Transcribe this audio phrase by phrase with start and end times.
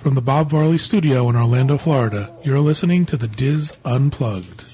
[0.00, 4.64] From the Bob Varley Studio in Orlando, Florida, you're listening to the DIS Unplugged.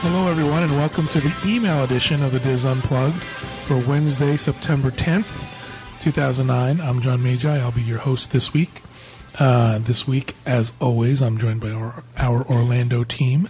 [0.00, 4.90] Hello, everyone, and welcome to the email edition of the DIS Unplugged for Wednesday, September
[4.90, 6.80] 10th, 2009.
[6.80, 7.58] I'm John Magi.
[7.60, 8.81] I'll be your host this week.
[9.38, 13.48] Uh, this week, as always, I'm joined by our, our Orlando team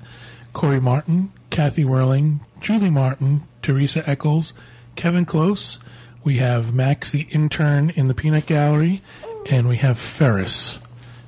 [0.53, 4.53] Corey Martin, Kathy Werling, Julie Martin, Teresa Eccles,
[4.97, 5.79] Kevin Close.
[6.23, 9.03] We have Max, the intern in the peanut gallery,
[9.51, 10.79] and we have Ferris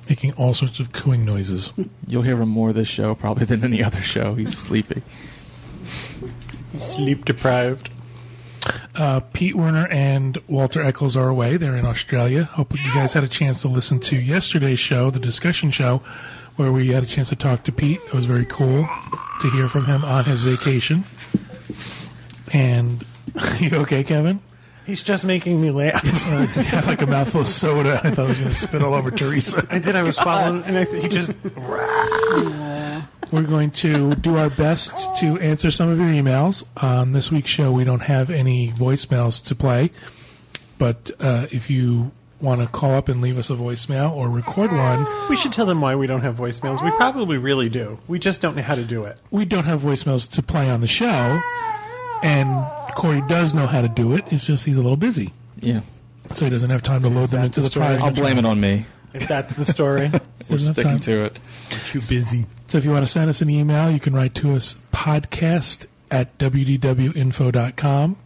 [0.07, 1.73] making all sorts of cooing noises.
[2.07, 4.35] You'll hear him more this show probably than any other show.
[4.35, 5.01] He's sleepy.
[6.77, 7.89] Sleep deprived.
[8.95, 11.57] Uh, Pete Werner and Walter Eccles are away.
[11.57, 12.45] They're in Australia.
[12.45, 15.97] Hope you guys had a chance to listen to yesterday's show, the discussion show,
[16.55, 17.99] where we had a chance to talk to Pete.
[18.07, 18.87] It was very cool
[19.41, 21.03] to hear from him on his vacation.
[22.53, 23.05] And
[23.59, 24.39] you okay, Kevin?
[24.85, 26.03] He's just making me laugh.
[26.25, 28.01] Uh, had like a mouthful of soda.
[28.03, 29.65] I thought I was going to spit all over Teresa.
[29.69, 29.95] I did.
[29.95, 31.31] I was following, and I, he just.
[33.35, 36.63] We're going to do our best to answer some of your emails.
[36.81, 39.91] On this week's show, we don't have any voicemails to play,
[40.77, 44.71] but uh, if you want to call up and leave us a voicemail or record
[44.71, 46.81] one, We should tell them why we don't have voicemails.
[46.81, 47.99] We probably really do.
[48.07, 49.17] We just don't know how to do it.
[49.31, 51.39] we don't have voicemails to play on the show,
[52.23, 54.23] and Corey does know how to do it.
[54.31, 55.81] It's just he's a little busy, Yeah.
[56.33, 57.85] so he doesn't have time to load them that into the the story?
[57.87, 58.01] prize.
[58.01, 58.85] I'll blame it on me.
[59.15, 60.11] If that's the story.
[60.49, 60.99] We're sticking time.
[61.01, 61.39] to it.
[61.89, 62.45] Too busy.
[62.67, 65.87] So if you want to send us an email, you can write to us podcast
[66.11, 68.17] at wdwinfo.com.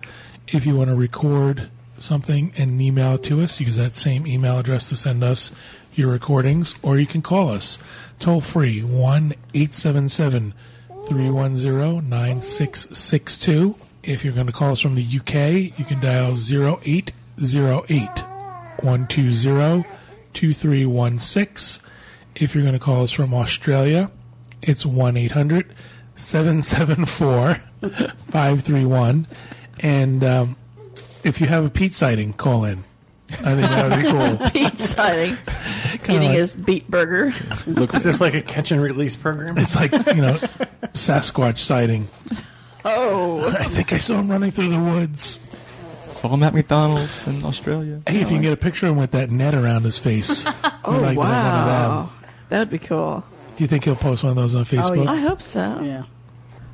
[0.47, 4.57] If you want to record something and email it to us, use that same email
[4.57, 5.51] address to send us
[5.93, 7.77] your recordings, or you can call us
[8.19, 10.53] toll free 1 877
[11.05, 13.75] 310 9662.
[14.01, 17.11] If you're going to call us from the UK, you can dial 0808
[18.81, 19.98] 120
[20.39, 21.85] 2316.
[22.35, 24.09] If you're going to call us from Australia,
[24.61, 25.73] it's 1 800
[26.15, 27.55] 774
[28.27, 29.27] 531.
[29.81, 30.55] And um,
[31.25, 32.85] if you have a Pete sighting, call in.
[33.31, 34.49] I think that would be cool.
[34.69, 35.37] Pete sighting,
[36.03, 37.33] Kinda eating like- his beet burger.
[37.93, 39.57] Is this like a catch and release program?
[39.57, 40.35] It's like, you know,
[40.93, 42.07] Sasquatch sighting.
[42.85, 45.39] Oh, I think I saw him running through the woods.
[46.11, 48.01] Saw him at McDonald's in Australia.
[48.07, 50.45] Hey, if you can get a picture of him with that net around his face.
[50.47, 52.09] oh I'd like to have one of wow, them.
[52.49, 53.23] that would be cool.
[53.55, 55.07] Do you think he'll post one of those on oh, Facebook?
[55.07, 55.81] I hope so.
[55.81, 56.03] Yeah.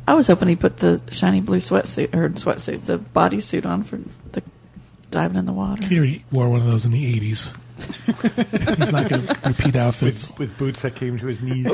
[0.07, 4.00] I was hoping he put the shiny blue sweatsuit or sweatsuit, the bodysuit on for
[4.34, 4.44] the
[5.09, 5.88] diving in the water.
[5.88, 7.56] He wore one of those in the 80s.
[8.78, 10.29] He's not going to repeat outfits.
[10.29, 11.66] with, with boots that came to his knees.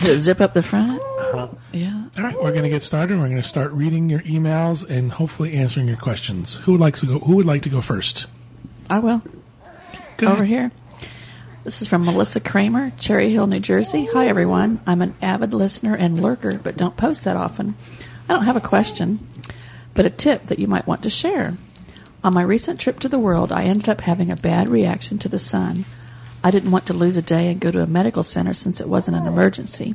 [0.00, 1.00] Does it zip up the front?
[1.32, 1.48] Uh-huh.
[1.72, 2.02] Yeah.
[2.16, 3.18] All right, we're going to get started.
[3.18, 6.56] We're going to start reading your emails and hopefully answering your questions.
[6.56, 7.18] Who would like to go?
[7.20, 8.26] Who would like to go first?
[8.88, 9.22] I will.
[10.16, 10.46] Go Over ahead.
[10.46, 10.70] here.
[11.64, 14.08] This is from Melissa Kramer, Cherry Hill, New Jersey.
[14.12, 14.80] Hi, everyone.
[14.86, 17.74] I'm an avid listener and lurker, but don't post that often.
[18.28, 19.26] I don't have a question,
[19.94, 21.56] but a tip that you might want to share.
[22.24, 25.28] On my recent trip to the world, I ended up having a bad reaction to
[25.28, 25.84] the sun.
[26.42, 28.88] I didn't want to lose a day and go to a medical center since it
[28.88, 29.94] wasn't an emergency.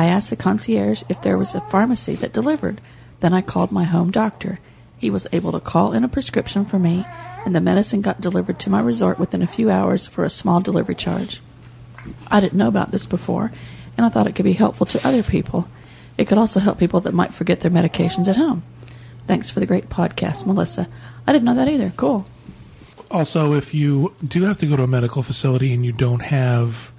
[0.00, 2.80] I asked the concierge if there was a pharmacy that delivered.
[3.20, 4.58] Then I called my home doctor.
[4.96, 7.04] He was able to call in a prescription for me,
[7.44, 10.62] and the medicine got delivered to my resort within a few hours for a small
[10.62, 11.42] delivery charge.
[12.28, 13.52] I didn't know about this before,
[13.98, 15.68] and I thought it could be helpful to other people.
[16.16, 18.62] It could also help people that might forget their medications at home.
[19.26, 20.88] Thanks for the great podcast, Melissa.
[21.26, 21.92] I didn't know that either.
[21.98, 22.24] Cool.
[23.10, 26.90] Also, if you do have to go to a medical facility and you don't have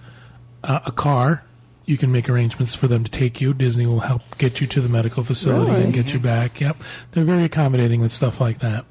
[0.64, 1.44] uh, a car,
[1.92, 3.54] you can make arrangements for them to take you.
[3.54, 5.84] Disney will help get you to the medical facility Really?
[5.84, 6.60] and get you back.
[6.60, 6.78] Yep.
[7.12, 8.86] They're very accommodating with stuff like that.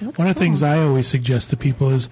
[0.00, 0.42] That's One of the cool.
[0.42, 2.08] things I always suggest to people is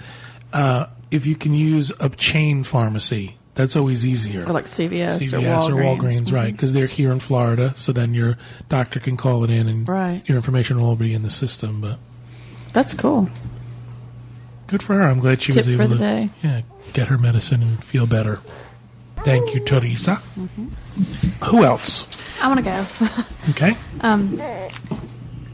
[0.52, 4.44] uh, if you can use a chain pharmacy, that's always easier.
[4.46, 6.32] Or like CVS, CVS or Walgreens.
[6.32, 6.50] right?
[6.52, 8.36] Because they're here in Florida, so then your
[8.68, 10.26] doctor can call it in, and Right.
[10.28, 11.80] your information will all be in the system.
[11.80, 11.98] But
[12.72, 13.28] That's cool.
[14.66, 15.02] good for her.
[15.02, 16.30] I'm glad she Tip was able to day.
[16.42, 16.62] yeah
[16.92, 18.40] get her medicine and feel better.
[19.24, 20.20] Thank you, Teresa.
[20.38, 20.66] Mm-hmm.
[21.46, 22.06] Who else?
[22.42, 22.86] I want to go.
[23.50, 23.76] Okay.
[24.00, 24.38] Um,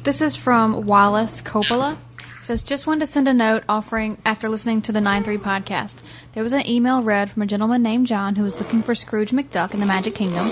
[0.04, 1.96] This is from Wallace Coppola.
[2.38, 5.96] It says, just wanted to send a note offering after listening to the 9-3 podcast.
[6.32, 9.32] There was an email read from a gentleman named John who was looking for Scrooge
[9.32, 10.50] McDuck in the Magic Kingdom.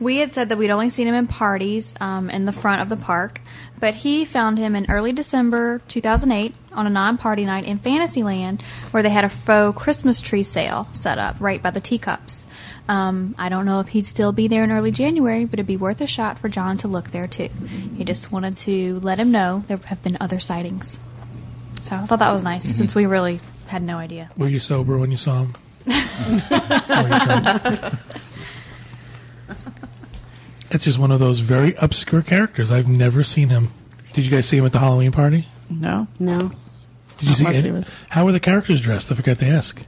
[0.00, 2.88] We had said that we'd only seen him in parties um, in the front of
[2.88, 3.40] the park,
[3.78, 9.02] but he found him in early December 2008 on a non-party night in Fantasyland, where
[9.02, 12.46] they had a faux Christmas tree sale set up right by the teacups.
[12.88, 15.76] Um, I don't know if he'd still be there in early January, but it'd be
[15.76, 17.48] worth a shot for John to look there too.
[17.96, 20.98] He just wanted to let him know there have been other sightings.
[21.80, 24.30] So I thought that was nice, since we really had no idea.
[24.36, 25.54] Were you sober when you saw him?
[30.74, 30.80] Or you drunk?
[30.80, 32.70] it's just one of those very obscure characters.
[32.72, 33.70] I've never seen him.
[34.12, 35.46] Did you guys see him at the Halloween party?
[35.70, 36.06] No.
[36.18, 36.52] No.
[37.18, 37.72] Did you see Unless it?
[37.72, 39.10] was- How were the characters dressed?
[39.10, 39.84] I forgot to ask.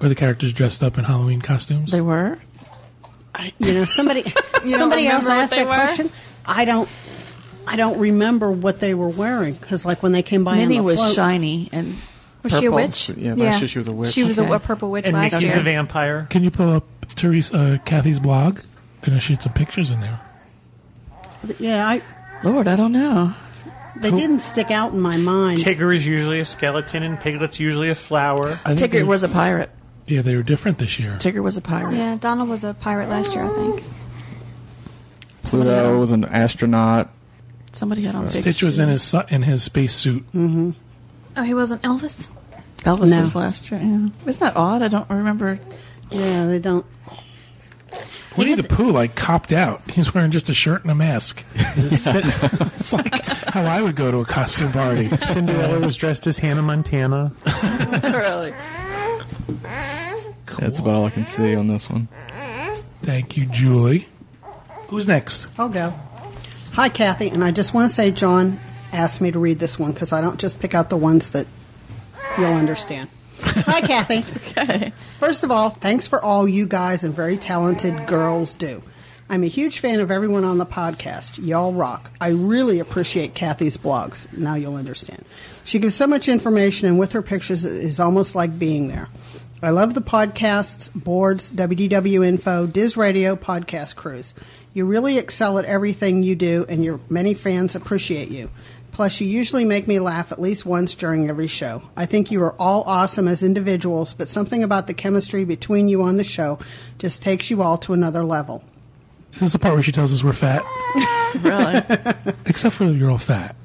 [0.00, 1.92] Were the characters dressed up in Halloween costumes?
[1.92, 2.38] They were?
[3.34, 4.22] I, you know, somebody
[4.54, 5.72] don't somebody else asked that were?
[5.74, 6.10] question.
[6.44, 6.88] I don't.
[7.66, 10.78] I don't remember what they were wearing because, like, when they came by, on Minnie
[10.78, 11.94] the was float- shiny and
[12.42, 12.74] Was she a purple.
[12.74, 13.08] witch?
[13.10, 14.10] Yeah, last year she was a witch.
[14.12, 14.50] She was Okay.
[14.50, 15.60] a, a purple witch And last Nikki's year.
[15.60, 16.26] a vampire.
[16.28, 18.58] Can you pull up Therese, uh, Kathy's blog?
[19.02, 20.20] Gonna shoot some pictures in there.
[21.58, 22.02] Yeah, I,
[22.44, 23.34] Lord, I don't know.
[23.96, 25.58] they didn't stick out in my mind.
[25.58, 28.58] Tigger is usually a skeleton, and Piglet's usually a flower.
[28.64, 29.70] I think Tigger was a pirate.
[30.06, 31.12] Yeah, they were different this year.
[31.18, 31.94] Tigger was a pirate.
[31.96, 33.82] Yeah, Donald was a pirate last year, I think.
[35.44, 37.10] Pluto on- was an astronaut.
[37.72, 38.92] Somebody had on big Stitch was in shoes.
[38.92, 40.24] his su- in his space suit.
[40.32, 40.74] Mhm.
[41.36, 42.28] Oh, he wasn't Elvis?
[42.84, 43.20] Elvis No.
[43.20, 43.80] was last year.
[43.82, 44.08] Yeah.
[44.26, 44.82] Isn't that odd?
[44.82, 45.58] I don't remember.
[46.10, 46.84] Yeah, they don't.
[48.36, 49.82] Winnie the Pooh like copped out.
[49.90, 51.44] He's wearing just a shirt and a mask.
[51.54, 55.08] it's like how I would go to a costume party.
[55.18, 57.32] Cinderella was dressed as Hannah Montana.
[58.02, 58.54] really?
[60.58, 62.08] That's about all I can see on this one.
[63.02, 64.08] Thank you, Julie.
[64.88, 65.48] Who's next?
[65.58, 65.92] I'll go.
[66.72, 68.60] Hi, Kathy, and I just want to say John
[68.92, 71.46] asked me to read this one because I don't just pick out the ones that
[72.38, 73.08] you'll understand.
[73.42, 74.24] Hi, Kathy.
[74.52, 74.92] Okay.
[75.18, 78.82] First of all, thanks for all you guys and very talented girls do.
[79.30, 81.44] I'm a huge fan of everyone on the podcast.
[81.44, 82.10] Y'all rock.
[82.20, 84.30] I really appreciate Kathy's blogs.
[84.36, 85.24] Now you'll understand.
[85.64, 89.08] She gives so much information, and with her pictures, it is almost like being there.
[89.62, 94.34] I love the podcasts, boards, WDW Info, DIS Radio, podcast crews.
[94.74, 98.50] You really excel at everything you do, and your many fans appreciate you.
[98.92, 101.82] Plus, you usually make me laugh at least once during every show.
[101.96, 106.02] I think you are all awesome as individuals, but something about the chemistry between you
[106.02, 106.58] on the show
[106.98, 108.62] just takes you all to another level.
[109.32, 110.62] Is this the part where she tells us we're fat?
[111.40, 111.80] Really?
[112.44, 113.56] Except for you're all fat.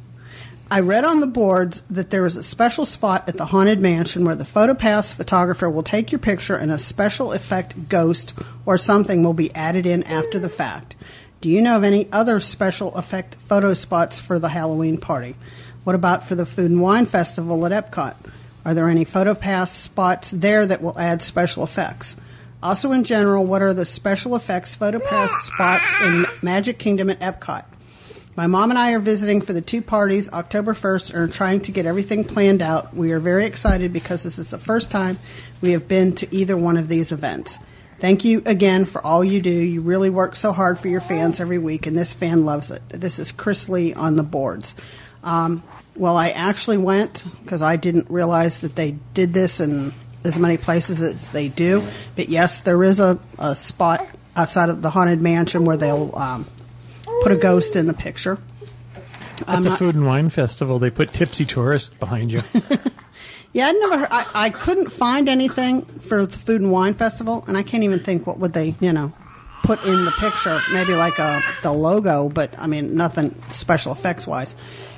[0.72, 4.24] I read on the boards that there is a special spot at the Haunted Mansion
[4.24, 8.34] where the PhotoPass photographer will take your picture and a special effect ghost
[8.66, 10.96] or something will be added in after the fact.
[11.40, 15.36] Do you know of any other special effect photo spots for the Halloween party?
[15.84, 18.16] What about for the Food and Wine Festival at Epcot?
[18.66, 22.16] Are there any PhotoPass spots there that will add special effects?
[22.64, 27.66] Also, in general, what are the special effects PhotoPass spots in Magic Kingdom at Epcot?
[28.36, 31.62] My mom and I are visiting for the two parties October 1st and are trying
[31.62, 32.96] to get everything planned out.
[32.96, 35.20] We are very excited because this is the first time
[35.62, 37.60] we have been to either one of these events.
[38.00, 39.50] Thank you again for all you do.
[39.50, 42.84] You really work so hard for your fans every week, and this fan loves it.
[42.90, 44.76] This is Chris Lee on the boards.
[45.24, 45.64] Um,
[45.96, 50.58] well, I actually went because I didn't realize that they did this in as many
[50.58, 51.84] places as they do.
[52.16, 56.46] But yes, there is a, a spot outside of the Haunted Mansion where they'll um,
[57.24, 58.38] put a ghost in the picture.
[59.48, 62.42] At the Food and Wine Festival, they put Tipsy tourists behind you.
[63.58, 63.98] Yeah, I'd never.
[63.98, 67.84] Heard, I, I couldn't find anything for the Food and Wine Festival, and I can't
[67.84, 69.12] even think what would they, you know,
[69.64, 70.60] put in the picture.
[70.74, 74.54] Maybe like a the logo, but I mean nothing special effects wise.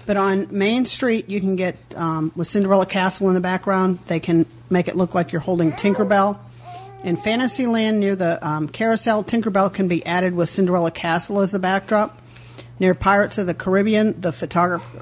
[0.06, 4.00] But on Main Street, you can get um, with Cinderella Castle in the background.
[4.08, 6.38] They can make it look like you're holding Tinkerbell.
[7.06, 11.60] In Fantasyland, near the um, carousel, Tinkerbell can be added with Cinderella Castle as a
[11.60, 12.22] backdrop.
[12.78, 15.02] Near Pirates of the Caribbean, the photographer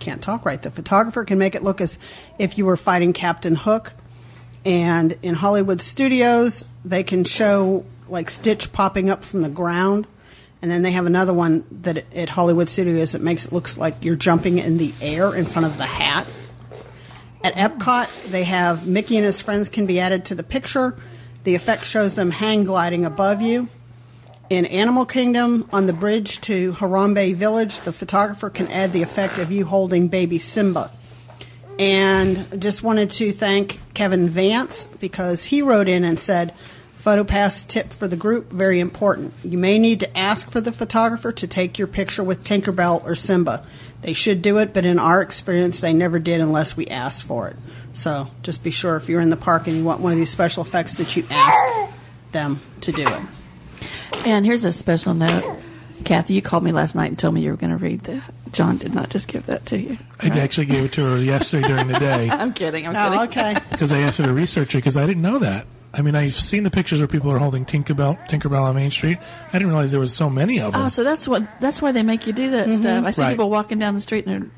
[0.00, 0.60] can't talk right.
[0.60, 1.98] The photographer can make it look as
[2.38, 3.92] if you were fighting Captain Hook.
[4.64, 10.06] And in Hollywood studios, they can show like Stitch popping up from the ground.
[10.62, 14.04] And then they have another one that at- Hollywood studios that makes it looks like
[14.04, 16.26] you're jumping in the air in front of the hat.
[17.42, 20.98] At Epcot, they have Mickey and his friends can be added to the picture.
[21.44, 23.68] The effect shows them hang gliding above you.
[24.50, 29.38] In Animal Kingdom, on the bridge to Harambe Village, the photographer can add the effect
[29.38, 30.90] of you holding baby Simba.
[31.78, 36.52] And just wanted to thank Kevin Vance because he wrote in and said,
[37.00, 39.34] PhotoPass tip for the group, very important.
[39.44, 43.14] You may need to ask for the photographer to take your picture with Tinkerbell or
[43.14, 43.64] Simba.
[44.02, 47.46] They should do it, but in our experience, they never did unless we asked for
[47.46, 47.56] it.
[47.92, 50.28] So just be sure if you're in the park and you want one of these
[50.28, 51.94] special effects that you ask
[52.32, 53.22] them to do it.
[54.26, 55.58] And here's a special note.
[56.04, 58.22] Kathy, you called me last night and told me you were going to read that.
[58.52, 59.98] John did not just give that to you.
[60.18, 62.86] I actually gave it to her yesterday during the day I'm kidding.
[62.86, 63.42] I'm Oh, kidding.
[63.56, 63.60] okay.
[63.70, 65.66] because I asked her to research it because I didn't know that.
[65.92, 69.18] I mean, I've seen the pictures where people are holding Tinkerbell, Tinkerbell on Main Street.
[69.48, 70.86] I didn't realize there was so many of oh, them.
[70.86, 72.76] Oh, so that's what that's why they make you do that mm-hmm.
[72.80, 73.04] stuff.
[73.04, 73.30] I see Right.
[73.30, 74.50] people walking down the street and they're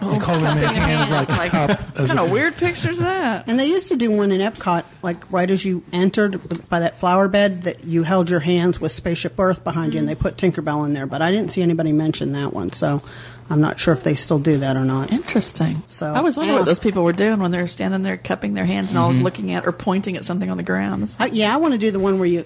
[0.00, 1.68] they call them in cupping their hands like hands, a cup.
[1.80, 3.44] What as kind if- of weird pictures that?
[3.48, 6.98] And they used to do one in Epcot, like right as you entered by that
[6.98, 10.36] flower bed, that you held your hands with Spaceship Earth behind you, and they put
[10.36, 11.06] Tinkerbell in there.
[11.06, 13.02] But I didn't see anybody mention that one, so
[13.50, 15.10] I'm not sure if they still do that or not.
[15.10, 15.82] Interesting.
[15.88, 16.68] So, I was wondering what ask.
[16.68, 19.22] those people were doing when they were standing there cupping their hands and all Mm-hmm.
[19.22, 21.04] looking at or pointing at something on the ground.
[21.04, 22.44] It's- I, yeah, I want to do the one where you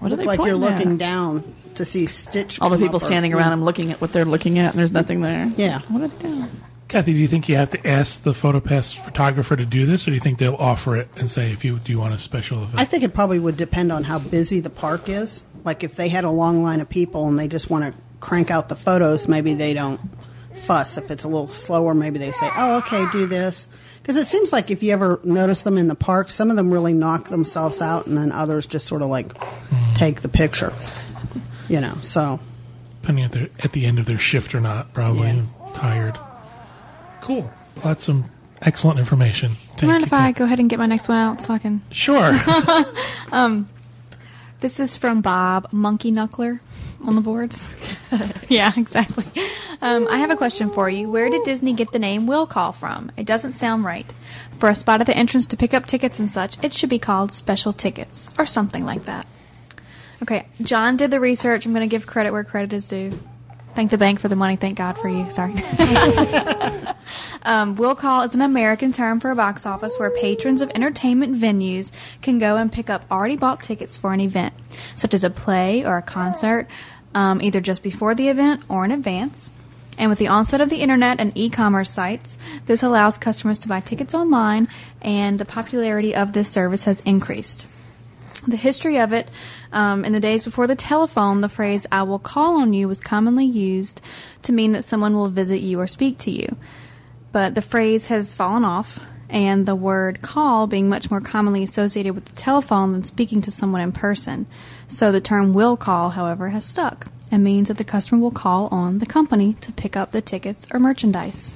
[0.00, 0.78] What are look they like you're pointing at?
[0.78, 2.60] looking down to see Stitch.
[2.60, 4.70] all the come people up or- standing around them looking at what they're looking at,
[4.72, 5.50] and there's nothing there.
[5.56, 5.78] Yeah.
[5.88, 6.50] What are they doing?
[6.90, 10.10] Kathy, do you think you have to ask the PhotoPass photographer to do this, or
[10.10, 12.64] do you think they'll offer it and say, if you do you want a special
[12.64, 12.80] event?
[12.80, 15.44] I think it probably would depend on how busy the park is.
[15.64, 18.50] Like if they had a long line of people and they just want to crank
[18.50, 20.00] out the photos, maybe they don't
[20.64, 20.98] fuss.
[20.98, 23.68] If it's a little slower, maybe they say, "Oh, okay, do this."
[24.02, 26.72] Because it seems like if you ever notice them in the park, some of them
[26.72, 29.94] really knock themselves out, and then others just sort of like hmm.
[29.94, 30.72] take the picture.
[31.68, 32.40] You know, so
[33.02, 35.42] Depending if they're at the end of their shift or not, probably Yeah.
[35.72, 36.18] tired.
[37.20, 37.42] Cool.
[37.76, 38.30] Well, that's some
[38.62, 39.52] excellent information.
[39.52, 41.40] Do Thank you mind you, if I go ahead and get my next one out
[41.40, 41.82] so I can?
[41.90, 42.32] Sure.
[44.60, 46.60] This is from Bob Monkey Knuckler
[47.02, 47.74] on the boards.
[48.50, 49.24] yeah, exactly.
[49.80, 51.10] Um, I have a question for you.
[51.10, 53.10] Where did Disney get the name Will Call from?
[53.16, 54.12] It doesn't sound right.
[54.52, 56.98] For a spot at the entrance to pick up tickets and such, it should be
[56.98, 59.26] called Special Tickets or something like that.
[60.22, 61.64] Okay, John did the research.
[61.64, 63.18] I'm going to give credit where credit is due.
[63.74, 64.56] Thank the bank for the money.
[64.56, 65.30] Thank God for you.
[65.30, 65.54] Sorry.
[67.42, 71.36] Um, will call is an American term for a box office where patrons of entertainment
[71.36, 71.90] venues
[72.22, 74.52] can go and pick up already bought tickets for an event,
[74.94, 76.66] such as a play or a concert,
[77.14, 79.50] um, either just before the event or in advance.
[79.98, 83.68] And with the onset of the internet and e commerce sites, this allows customers to
[83.68, 84.68] buy tickets online,
[85.02, 87.66] and the popularity of this service has increased.
[88.46, 89.28] The history of it,
[89.72, 93.00] um, in the days before the telephone, the phrase I will call on you was
[93.00, 94.00] commonly used
[94.42, 96.56] to mean that someone will visit you or speak to you.
[97.32, 102.14] But the phrase has fallen off, and the word call being much more commonly associated
[102.14, 104.46] with the telephone than speaking to someone in person.
[104.88, 108.66] So the term will call, however, has stuck and means that the customer will call
[108.68, 111.54] on the company to pick up the tickets or merchandise.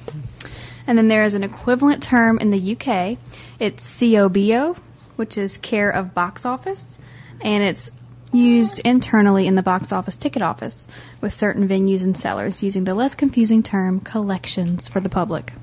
[0.87, 3.17] And then there is an equivalent term in the UK.
[3.59, 4.77] It's COBO,
[5.15, 6.99] which is care of box office,
[7.41, 7.91] and it's
[8.33, 10.87] used internally in the box office ticket office
[11.21, 15.53] with certain venues and sellers using the less confusing term collections for the public.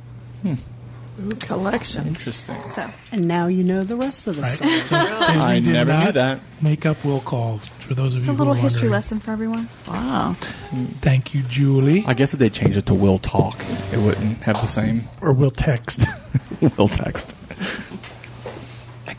[0.42, 0.54] Hmm.
[1.40, 2.06] Collections.
[2.06, 2.56] Interesting.
[2.70, 4.52] So, and now you know the rest of the Right.
[4.52, 4.78] story.
[4.80, 6.40] So I did never knew that.
[6.62, 8.92] Make up will call for those of it's you a who little are history wondering.
[8.92, 9.68] lesson for everyone.
[9.86, 10.34] Wow.
[11.02, 12.02] Thank you, Julie.
[12.06, 15.32] I guess if they changed it to will talk, it wouldn't have the same Or
[15.34, 16.06] we'll text.
[16.78, 17.34] will text.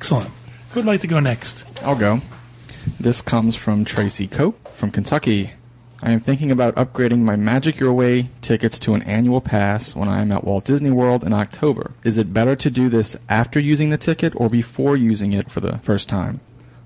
[0.04, 0.32] Excellent.
[0.72, 1.64] Who would like to go next?
[1.82, 2.20] I'll go.
[3.00, 5.52] This comes from Tracy Cope from Kentucky.
[6.04, 10.10] I am thinking about upgrading my Magic Your Way tickets to an annual pass when
[10.10, 11.94] I am at Walt Disney World in October.
[12.04, 15.62] Is it better to do this after using the ticket or before using it for
[15.62, 16.42] the first time?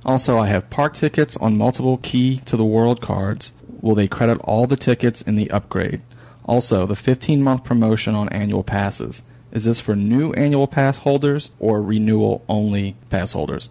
[0.05, 3.51] Also, I have park tickets on multiple Key to the World cards.
[3.81, 6.01] Will they credit all the tickets in the upgrade?
[6.45, 9.23] Also, the 15 month promotion on annual passes.
[9.57, 13.69] Is this for new annual pass holders or renewal only pass holders?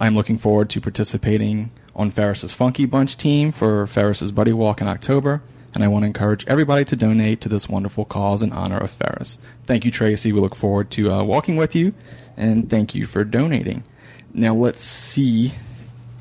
[0.00, 4.88] I'm looking forward to participating on Ferris's Funky Bunch team for Ferris's Buddy Walk in
[4.88, 5.42] October,
[5.74, 8.90] and I want to encourage everybody to donate to this wonderful cause in honor of
[8.90, 9.36] Ferris.
[9.66, 10.32] Thank you, Tracy.
[10.32, 11.92] We look forward to uh, walking with you,
[12.34, 13.84] and thank you for donating.
[14.32, 15.52] Now let's see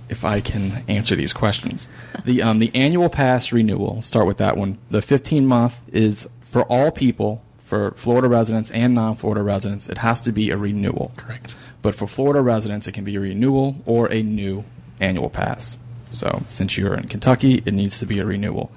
[0.10, 1.88] if I can answer these questions.
[2.26, 4.02] The um, the annual pass renewal.
[4.02, 4.80] Start with that one.
[4.92, 9.90] The 15 month is for all people, for Florida residents and non-Florida residents.
[9.90, 11.12] It has to be a renewal.
[11.18, 11.54] Correct.
[11.82, 14.64] But for Florida residents, it can be a renewal or a new
[15.02, 15.78] annual pass.
[16.10, 18.72] So since you're in Kentucky, it needs to be a renewal.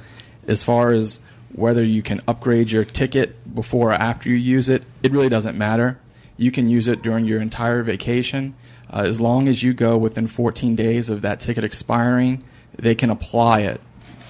[0.49, 1.20] As far as
[1.52, 5.56] whether you can upgrade your ticket before or after you use it, it really doesn't
[5.56, 6.00] matter.
[6.37, 8.56] You can use it during your entire vacation.
[8.92, 12.42] Uh, as long as you go within 14 days of that ticket expiring,
[12.76, 13.80] they can apply it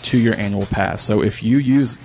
[0.02, 1.02] to your annual pass.
[1.02, 1.98] So if you use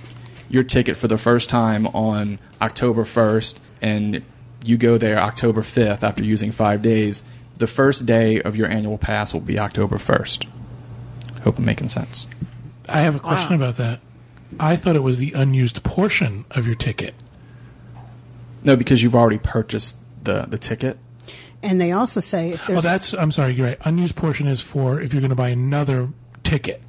[0.50, 4.24] your ticket for the first time on October 1st and
[4.64, 7.24] you go there October 5th after using five days,
[7.58, 10.48] the first day of your annual pass will be October 1st.
[11.44, 12.28] Hope I'm making sense.
[12.90, 13.68] I have a question Wow.
[13.70, 14.00] about that.
[14.60, 17.14] I thought it was the unused portion of your ticket.
[18.64, 20.98] No, because you've already purchased the, the ticket.
[21.62, 23.14] And they also say if Oh, there's that's.
[23.14, 23.54] I'm sorry.
[23.54, 23.78] You're right.
[23.82, 26.10] Unused portion is for if you're going to buy another
[26.44, 26.82] ticket.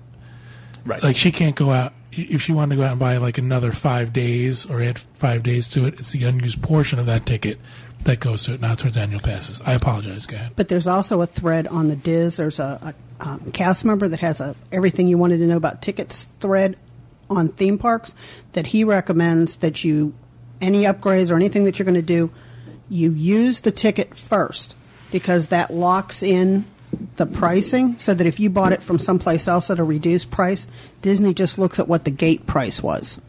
[0.84, 1.02] Right.
[1.02, 3.72] Like she can't go out if she wanted to go out and buy like another
[3.72, 5.94] five days or add five days to it.
[5.94, 7.58] It's the unused portion of that ticket
[8.04, 9.60] that goes to it, not towards annual passes.
[9.64, 10.26] I apologize.
[10.26, 10.52] Go ahead.
[10.56, 12.36] But there's also a thread on the DIS.
[12.36, 15.82] There's a, a um, cast member that has a everything you wanted to know about
[15.82, 16.76] tickets thread
[17.28, 18.14] on theme parks
[18.52, 20.14] that he recommends that you
[20.60, 22.30] any upgrades or anything that you're going to do,
[22.88, 24.76] you use the ticket first
[25.10, 26.64] because that locks in
[27.16, 30.66] the pricing so that if you bought it from someplace else at a reduced price,
[31.02, 33.20] Disney just looks at what the gate price was.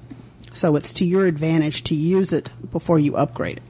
[0.53, 3.63] So it's to your advantage to use it before you upgrade it.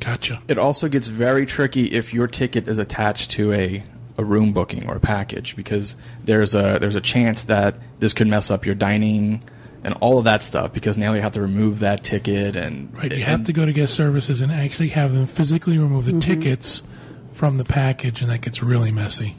[0.00, 0.42] Gotcha.
[0.48, 3.84] It also gets very tricky if your ticket is attached to a,
[4.16, 8.26] a room booking or a package because there's a there's a chance that this could
[8.26, 9.42] mess up your dining
[9.84, 13.12] and all of that stuff because now you have to remove that ticket and Right.
[13.12, 16.20] You have to go to guest services and actually have them physically remove the mm-hmm.
[16.20, 16.82] tickets
[17.40, 19.34] from the package, and that gets really messy.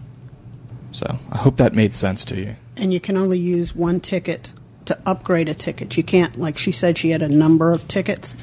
[0.92, 2.56] So I hope that made sense to you.
[2.76, 4.52] and you can only use one ticket
[4.86, 5.96] to upgrade a ticket.
[5.96, 8.34] You can't, like she said, she had a number of tickets.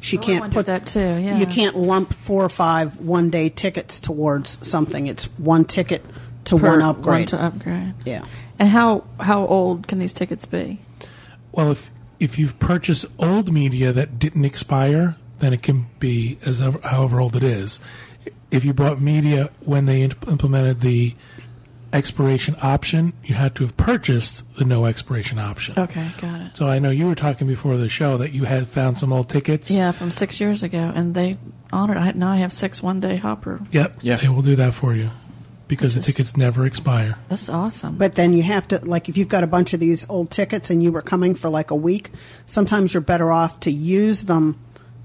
[0.00, 1.38] She Oh, can't put that too, yeah.
[1.38, 5.06] You can't lump four or five one day tickets towards something.
[5.06, 6.04] It's one ticket
[6.46, 7.06] to Per one upgrade.
[7.18, 7.94] One to upgrade.
[8.04, 8.24] yeah.
[8.58, 10.80] And how how old can these tickets be?
[11.52, 16.60] Well, if if you've purchased old media that didn't expire, then it can be as
[16.60, 17.78] ever, however old it is.
[18.50, 21.14] If you bought media when they imp- implemented the
[21.92, 25.74] expiration option, you had to have purchased the no expiration option.
[25.78, 26.56] Okay, got it.
[26.56, 29.28] So I know you were talking before the show that you had found some old
[29.28, 29.70] tickets.
[29.70, 31.38] Yeah, from six years ago, and they
[31.72, 31.96] honored.
[31.96, 33.60] I now I have six one day hopper.
[33.72, 33.98] Yep.
[34.02, 34.16] Yeah.
[34.16, 35.10] They will do that for you
[35.68, 37.16] because the tickets never expire.
[37.28, 37.96] That's awesome.
[37.96, 40.68] But then you have to, like, if you've got a bunch of these old tickets
[40.68, 42.10] and you were coming for like a week,
[42.46, 44.58] sometimes you're better off to use them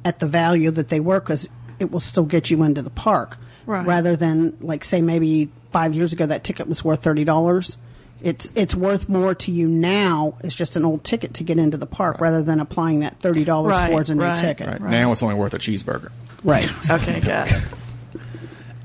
[0.03, 1.47] at the value that they were because
[1.79, 3.37] it will still get you into the park.
[3.65, 3.85] Right.
[3.85, 7.77] Rather than, like, say maybe five years ago that ticket was worth $30.
[8.21, 11.77] It's, it's worth more to you now as just an old ticket to get into
[11.77, 14.67] the park rather than applying that $30 Right, towards a new right, ticket.
[14.67, 14.81] Right.
[14.81, 14.91] Right.
[14.91, 16.11] Now it's only worth a cheeseburger.
[16.43, 16.69] Right.
[16.91, 17.63] okay, got it.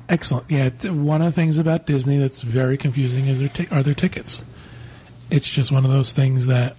[0.08, 0.50] Excellent.
[0.50, 3.94] Yeah, one of the things about Disney that's very confusing is their ti- are their
[3.94, 4.44] tickets.
[5.30, 6.74] It's just one of those things that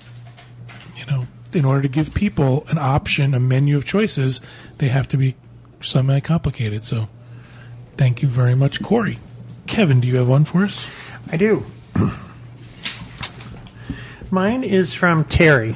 [0.97, 4.41] you know, in order to give people an option, a menu of choices,
[4.77, 5.35] they have to be
[5.81, 6.83] semi complicated.
[6.83, 7.07] So,
[7.97, 9.19] thank you very much, Corey.
[9.67, 10.89] Kevin, do you have one for us?
[11.31, 11.65] I do.
[14.31, 15.75] Mine is from Terry.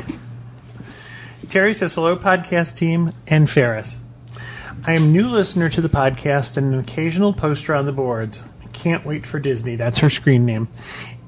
[1.49, 3.97] Terry says, Hello, podcast team and Ferris.
[4.85, 8.41] I am new listener to the podcast and an occasional poster on the boards.
[8.63, 9.75] I can't wait for Disney.
[9.75, 10.67] That's her screen name.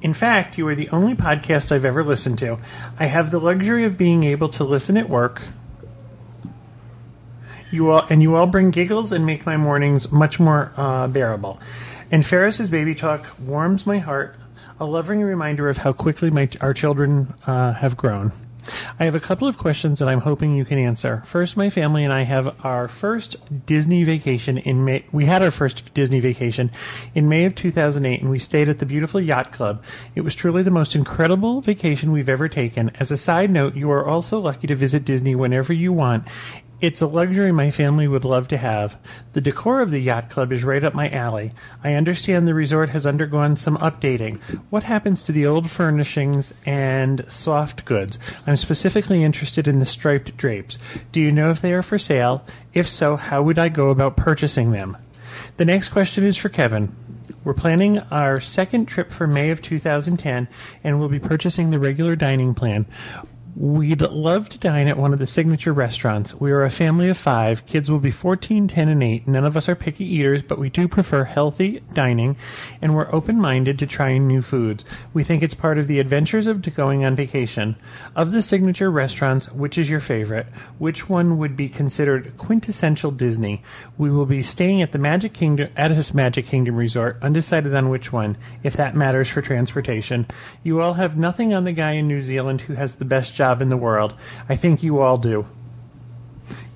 [0.02, 2.60] In fact, you are the only podcast I've ever listened to.
[3.00, 5.42] I have the luxury of being able to listen at work.
[7.72, 11.60] You all and you all bring giggles and make my mornings much more uh, bearable.
[12.12, 14.36] And Ferris's baby talk warms my heart,
[14.80, 18.32] a loving reminder of how quickly my our children uh, have grown.
[19.00, 21.24] I have a couple of questions that I'm hoping you can answer.
[21.26, 25.06] First, my family and I have our first Disney vacation in May.
[25.12, 26.72] We had our first Disney vacation
[27.16, 29.84] in May of 2008, and we stayed at the beautiful Yacht Club.
[30.16, 32.92] It was truly the most incredible vacation we've ever taken.
[33.00, 36.28] As a side note, you are also lucky to visit Disney whenever you want.
[36.80, 38.98] It's a luxury my family would love to have.
[39.34, 41.52] The decor of the yacht club is right up my alley.
[41.84, 44.40] I understand the resort has undergone some updating.
[44.70, 48.20] What happens to the old furnishings and soft goods?
[48.46, 50.78] I'm specifically interested in the striped drapes.
[51.12, 52.46] Do you know if they are for sale?
[52.76, 54.98] If so, how would I go about purchasing them?
[55.58, 56.96] The next question is for Kevin.
[57.44, 60.48] We're planning our second trip for May of 2010
[60.84, 62.86] and we'll be purchasing the regular dining plan.
[63.60, 66.36] We'd love to dine at one of the signature restaurants.
[66.36, 67.66] We are a family of five.
[67.66, 69.28] Kids will be 14, 10, and 8.
[69.28, 72.38] None of us are picky eaters, but we do prefer healthy dining,
[72.84, 74.86] and we're open minded to trying new foods.
[75.12, 77.78] We think it's part of the adventures of going on vacation.
[78.16, 80.46] Of the signature restaurants, which is your favorite?
[80.78, 83.64] Which one would be considered quintessential Disney?
[83.98, 87.90] We will be staying at the Magic Kingdom at this Magic Kingdom resort, undecided on
[87.90, 90.28] which one, if that matters for transportation.
[90.62, 93.47] You all have nothing on the guy in New Zealand who has the best job
[93.62, 94.14] in the world.
[94.50, 95.46] I think you all do.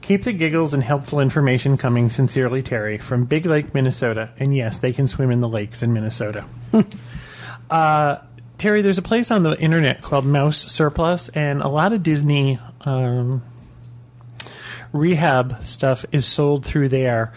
[0.02, 2.10] Keep the giggles and helpful information coming.
[2.10, 4.30] Sincerely, Terry from Big Lake, Minnesota.
[4.38, 6.46] And yes, they can swim in the lakes in Minnesota.
[7.70, 8.18] uh,
[8.58, 12.60] Terry, there's a place on the internet called Mouse Surplus, and a lot of Disney
[12.82, 13.42] um,
[14.94, 17.34] rehab stuff is sold through there.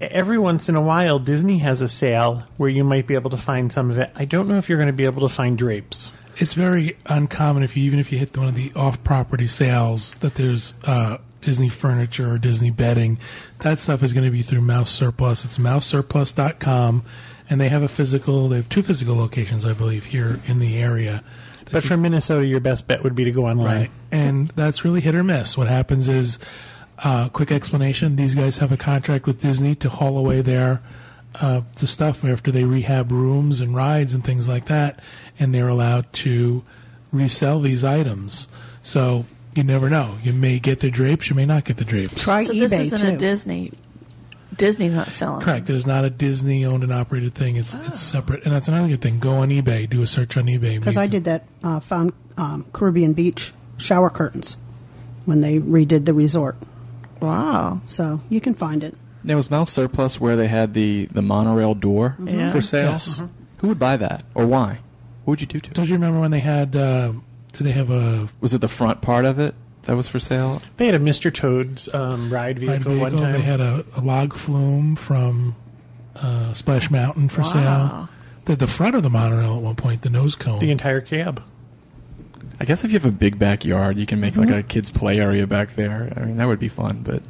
[0.00, 3.36] Every once in a while, Disney has a sale where you might be able to
[3.36, 4.10] find some of it.
[4.14, 6.12] I don't know if you're going to be able to find drapes.
[6.38, 10.34] It's very uncommon if you even if you hit one of the off-property sales that
[10.34, 13.18] there's uh, Disney furniture or Disney bedding.
[13.60, 15.44] That stuff is going to be through Mouse Surplus.
[15.44, 17.04] It's mousesurplus.com,
[17.48, 18.48] and they have a physical.
[18.48, 21.22] They have two physical locations, I believe, here in the area.
[21.72, 23.64] But for Minnesota, your best bet would be to go online.
[23.64, 23.90] Right.
[24.12, 25.56] And that's really hit or miss.
[25.56, 26.38] What happens is,
[26.98, 30.82] uh, quick explanation: these guys have a contract with Disney to haul away their
[31.40, 35.00] uh, the stuff after they rehab rooms and rides and things like that,
[35.38, 36.62] and they're allowed to
[37.12, 38.48] resell these items.
[38.82, 40.16] So you never know.
[40.22, 42.22] You may get the drapes, you may not get the drapes.
[42.24, 43.14] Try So eBay this isn't too.
[43.14, 43.72] a Disney.
[44.56, 45.42] Disney's not selling.
[45.42, 45.66] Correct.
[45.66, 47.56] There's not a Disney owned and operated thing.
[47.56, 49.18] It's it's separate, and that's another good thing.
[49.18, 50.78] Go on eBay, do a search on eBay.
[50.78, 51.44] Because I did that.
[51.62, 54.56] Uh, found um, Caribbean Beach shower curtains
[55.26, 56.56] when they redid the resort.
[57.20, 57.80] Wow.
[57.86, 58.94] So you can find it.
[59.26, 62.50] Now was Mouse Surplus where they had the, the monorail door Yeah.
[62.52, 62.92] for sale?
[62.92, 63.22] Yes.
[63.58, 64.78] Who would buy that, or why?
[65.24, 65.74] What would you do to it?
[65.74, 66.76] Don't you remember when they had?
[66.76, 67.12] Uh,
[67.52, 70.62] did they have a Was it the front part of it that was for sale?
[70.76, 71.32] They had a Mr.
[71.34, 73.32] Toad's um, ride vehicle, ride one time.
[73.32, 75.56] They had a, a log flume from
[76.14, 77.46] uh, Splash Mountain for Wow.
[77.48, 78.08] sale.
[78.44, 80.60] The, the front of the monorail at one point, the nose cone.
[80.60, 81.42] the entire cab.
[82.60, 84.52] I guess if you have a big backyard, you can make Mm-hmm.
[84.52, 86.12] like a kids' play area back there.
[86.16, 87.00] I mean, that would be fun.
[87.02, 87.22] But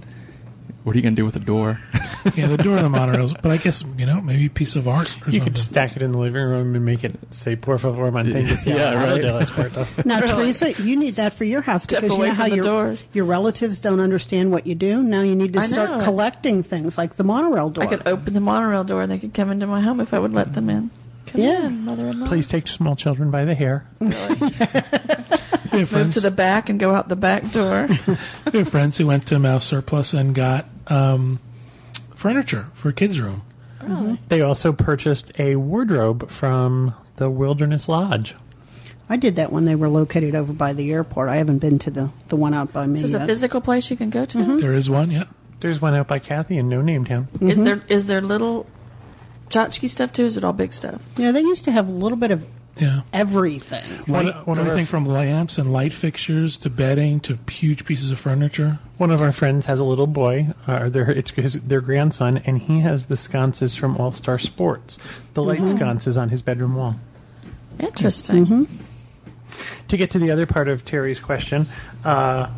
[0.87, 1.81] what are you gonna do with the door?
[2.37, 3.35] yeah, the door of the monorails.
[3.43, 5.43] But I guess you know maybe a piece of art or You something.
[5.43, 8.93] could stack it in the living room and make it say "Por favor, manténgase Yeah,
[8.93, 9.21] alejado right.
[9.23, 12.29] de las puertas." Now, Teresa, you need that for your house Step because you away
[12.29, 13.05] know how your doors.
[13.13, 15.03] your relatives don't understand what you do.
[15.03, 16.05] Now you need to I start know.
[16.05, 17.83] collecting things like the monorail door.
[17.83, 20.21] I could open the monorail door and they could come into my home if I
[20.21, 20.91] would let them in.
[21.27, 21.67] Come Yeah.
[21.67, 22.29] in, mother-in-law.
[22.29, 23.85] Please take small children by the hair.
[23.99, 27.89] We have Move friends, to the back and go out the back door.
[28.53, 31.41] we have friends who went to Mouse Surplus and got um,
[32.15, 33.43] furniture for a kids' room.
[33.81, 34.15] Mm-hmm.
[34.29, 38.35] They also purchased a wardrobe from the Wilderness Lodge.
[39.09, 41.29] I did that when they were located over by the airport.
[41.29, 43.91] I haven't been to the, the one out by me Is this a physical place
[43.91, 44.39] you can go to?
[44.39, 44.59] Mm-hmm.
[44.59, 45.11] There is one.
[45.11, 45.29] Yep.
[45.61, 47.29] There's one out by Kathy in No Name Town.
[47.41, 47.65] Is mm-hmm.
[47.65, 48.67] there is there little
[49.49, 50.25] tchotchke stuff too?
[50.25, 51.01] Is it all big stuff?
[51.17, 52.45] Yeah, they used to have a little bit of
[52.79, 53.03] Yeah.
[53.13, 53.91] everything.
[54.07, 58.11] One- Light, one of everything from lamps and light fixtures to bedding to huge pieces
[58.11, 58.79] of furniture.
[58.99, 62.59] One of our friends has a little boy, uh, their, it's his, their grandson, and
[62.59, 64.99] he has the sconces from All Star Sports,
[65.35, 66.97] the light sconces on his bedroom wall.
[67.79, 68.69] Interesting.
[69.89, 71.67] To get to the other part of Terry's question,
[72.05, 72.49] uh,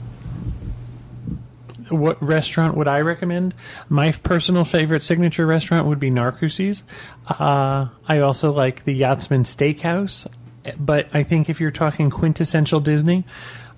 [1.90, 3.54] what restaurant would I recommend?
[3.88, 6.82] My personal favorite signature restaurant would be Narcoossee's.
[7.28, 10.26] Uh, I also like the Yachtsman Steakhouse,
[10.78, 13.24] but I think if you're talking quintessential Disney,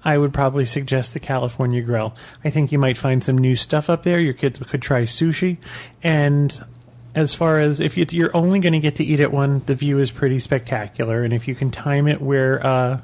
[0.04, 2.14] I would probably suggest the California Grill.
[2.44, 4.18] I think you might find some new stuff up there.
[4.18, 5.58] Your kids could try sushi,
[6.02, 6.64] and
[7.14, 9.98] as far as if you're only going to get to eat at one, the view
[9.98, 11.22] is pretty spectacular.
[11.22, 13.00] And if you can time it where uh,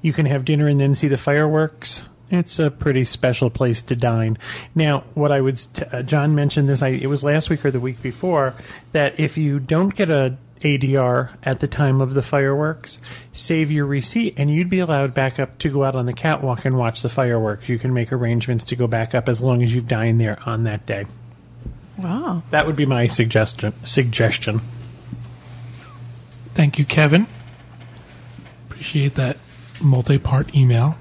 [0.00, 2.02] you can have dinner and then see the fireworks.
[2.30, 4.36] It's a pretty special place to dine.
[4.74, 6.82] Now, what I would, t- uh, John mentioned this.
[6.82, 8.54] I, it was last week or the week before
[8.92, 12.98] that if you don't get a ADR at the time of the fireworks,
[13.32, 16.64] save your receipt and you'd be allowed back up to go out on the catwalk
[16.64, 17.68] and watch the fireworks.
[17.68, 20.64] You can make arrangements to go back up as long as you've dined there on
[20.64, 21.06] that day.
[21.96, 22.42] Wow.
[22.50, 23.72] That would be my suggestion.
[23.84, 24.60] Suggestion.
[26.54, 27.26] Thank you, Kevin.
[28.68, 29.38] Appreciate that
[29.80, 30.96] multi-part email.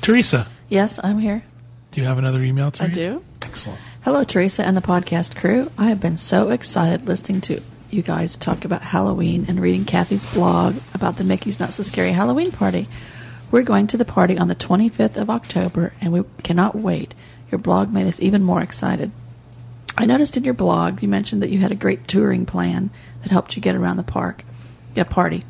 [0.00, 1.42] Teresa, Yes, I'm here.
[1.90, 2.70] do you have another email?
[2.70, 2.84] Teresa?
[2.90, 3.10] I Teresa?
[3.18, 3.24] do.
[3.44, 3.80] Excellent.
[4.02, 5.70] Hello, Teresa and the podcast crew.
[5.76, 7.60] I have been so excited listening to
[7.90, 12.12] you guys talk about Halloween and reading Kathy's blog about the Mickey's Not So Scary
[12.12, 12.88] Halloween party.
[13.50, 17.14] We're going to the party on the 25th of October, and we cannot wait.
[17.50, 19.10] Your blog made us even more excited.
[19.98, 22.90] I noticed in your blog you mentioned that you had a great touring plan
[23.22, 24.44] that helped you get around the park,
[24.94, 25.44] yeah, party.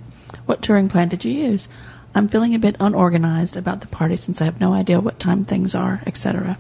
[0.47, 1.69] What touring plan did you use?
[2.15, 5.45] I'm feeling a bit unorganized about the party since I have no idea what time
[5.45, 6.59] things are, etc.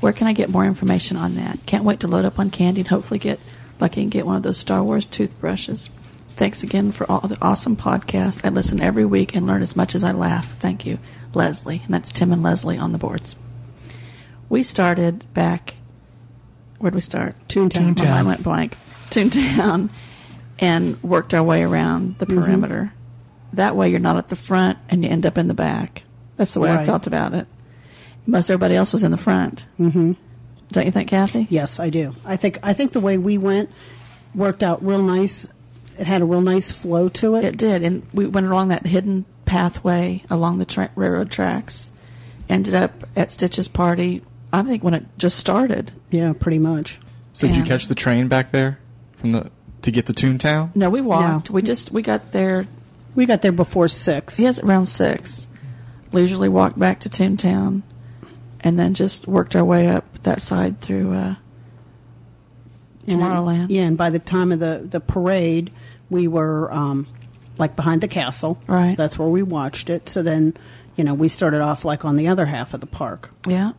[0.00, 1.58] Where can I get more information on that?
[1.66, 3.40] Can't wait to load up on candy and hopefully get
[3.80, 5.90] lucky and get one of those Star Wars toothbrushes.
[6.30, 8.44] Thanks again for all the awesome podcasts.
[8.44, 10.52] I listen every week and learn as much as I laugh.
[10.52, 10.98] Thank you,
[11.34, 11.82] Leslie.
[11.84, 13.34] And that's Tim and Leslie on the boards.
[14.48, 15.74] We started back.
[16.78, 17.34] Where'd we start?
[17.48, 17.98] Toontown.
[17.98, 18.76] My mind went blank.
[19.10, 19.90] Toontown,
[20.60, 22.38] and worked our way around the Mm-hmm.
[22.40, 22.92] perimeter.
[23.52, 26.04] That way, you're not at the front and you end up in the back.
[26.36, 27.46] That's the way I felt about it.
[28.26, 29.66] Most everybody else was in the front.
[29.80, 30.12] Mm-hmm.
[30.70, 31.46] Don't you think, Kathy?
[31.50, 32.14] Yes, I do.
[32.24, 33.70] I think I think the way we went
[34.34, 35.48] worked out real nice.
[35.98, 37.44] It had a real nice flow to it.
[37.44, 41.90] It did, and we went along that hidden pathway along the tra- railroad tracks.
[42.48, 44.22] Ended up at Stitch's party.
[44.52, 45.90] I think when it just started.
[46.10, 47.00] yeah, pretty much.
[47.32, 48.78] So did you catch the train back there
[49.16, 49.50] from the
[49.82, 50.74] to get to Toontown?
[50.76, 51.50] No, we walked.
[51.50, 51.54] No.
[51.54, 52.66] We just we got there.
[53.14, 54.38] We got there before six.
[54.38, 55.48] Yes, around six.
[56.12, 57.82] Leisurely walked back to Toontown,
[58.60, 61.34] and then just worked our way up that side through uh,
[63.06, 63.66] And Tomorrowland.
[63.70, 65.70] Yeah, and by the time of the, the parade,
[66.10, 67.06] we were um,
[67.58, 68.58] like behind the castle.
[68.66, 68.96] Right.
[68.96, 70.08] That's where we watched it.
[70.08, 70.54] So then,
[70.96, 73.30] you know, we started off like on the other half of the park.
[73.46, 73.72] Yeah.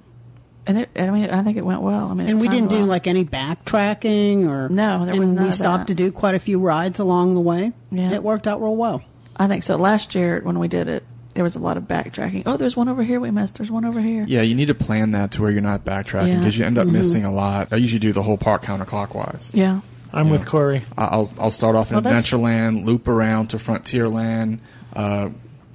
[0.68, 2.10] And it, I mean, I think it went well.
[2.10, 2.86] I mean, And we didn't do well.
[2.86, 6.40] like any backtracking or No, there and was none we stopped to do quite a
[6.40, 7.72] few rides along the way.
[7.92, 8.12] Yeah.
[8.12, 9.02] It worked out real well.
[9.40, 9.78] I think so.
[9.78, 12.44] Last year when we did it, there was a lot of backtracking.
[12.46, 13.56] Oh, there's one over here we missed.
[13.56, 14.26] There's one over here.
[14.28, 16.38] Yeah, you need to plan that to where you're not backtracking Yeah.
[16.40, 16.96] because you end up Mm-hmm.
[16.98, 17.70] missing a lot.
[17.72, 19.52] I usually do the whole park counterclockwise.
[19.56, 19.80] Yeah.
[20.12, 20.84] I'm with Corey.
[20.98, 24.60] I- I'll I'll start off in Well, Adventureland, loop around to Frontierland,
[24.96, 25.30] uh,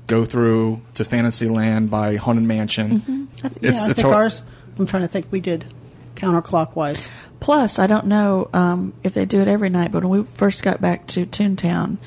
[0.09, 3.00] go through to Fantasyland by Haunted Mansion.
[3.00, 3.24] Mm-hmm.
[3.64, 4.42] yeah, I think hor- ours.
[4.77, 5.27] I'm trying to think.
[5.31, 5.64] We did
[6.16, 7.09] counterclockwise.
[7.40, 10.62] Plus, I don't know um, if they do it every night, but when we first
[10.62, 11.98] got back to Toontown,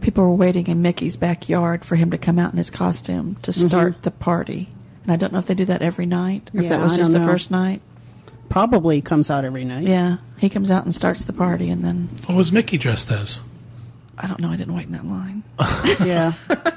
[0.00, 3.50] people were waiting in Mickey's backyard for him to come out in his costume to
[3.50, 3.68] mm-hmm.
[3.68, 4.68] start the party.
[5.02, 6.96] And I don't know if they do that every night or if that was I
[6.98, 7.26] just the know.
[7.26, 7.80] first night.
[8.48, 9.86] Probably comes out every night.
[9.86, 13.42] Yeah, he comes out and starts the party, and then What was Mickey dressed as?
[14.20, 14.50] I don't know.
[14.50, 15.42] I didn't wait in that line.
[16.06, 16.32] yeah.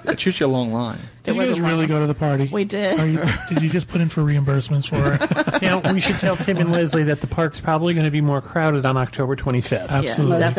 [0.06, 0.99] It's usually a long line.
[1.23, 2.49] Did It you was guys a really long- go to the party?
[2.51, 2.99] We did.
[2.99, 5.62] Are you, did you just put in for reimbursements for it?
[5.62, 8.41] Now, we should tell Tim and Leslie that the park's probably going to be more
[8.41, 9.89] crowded on October 25th.
[9.89, 10.38] Absolutely.
[10.39, 10.56] Yeah, Most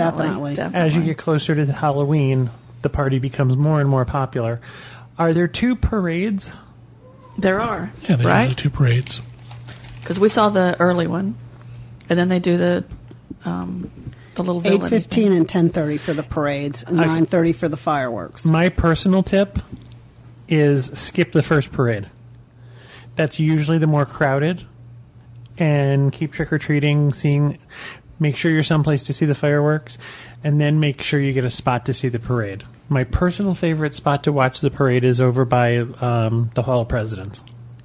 [0.57, 0.59] definitely.
[0.79, 2.51] As you get closer to Halloween,
[2.83, 4.61] the party becomes more and more popular.
[5.19, 6.51] Are there two parades?
[7.39, 9.21] there are Yeah, they right do two parades.
[10.01, 11.35] because we saw the early one,
[12.09, 12.85] and then they do the
[13.45, 13.91] um,
[14.35, 17.77] the little villain Eight fifteen and ten thirty for the parades, nine thirty for the
[17.77, 18.45] fireworks.
[18.45, 19.59] My personal tip
[20.49, 22.09] is skip the first parade.
[23.17, 24.67] That's usually the more crowded.
[25.59, 27.59] And keep trick or treating, seeing,
[28.19, 29.99] make sure you're someplace to see the fireworks,
[30.43, 32.65] and then make sure you get a spot to see the parade.
[32.89, 36.89] My personal favorite spot to watch the parade is over by um, the Hall of
[36.89, 37.43] Presidents.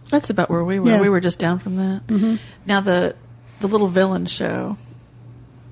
[0.10, 0.92] That's about where we were.
[0.92, 1.02] Yeah.
[1.02, 2.08] We were just down from that.
[2.08, 2.36] Mm-hmm.
[2.66, 3.16] Now the
[3.60, 4.78] the little villain show.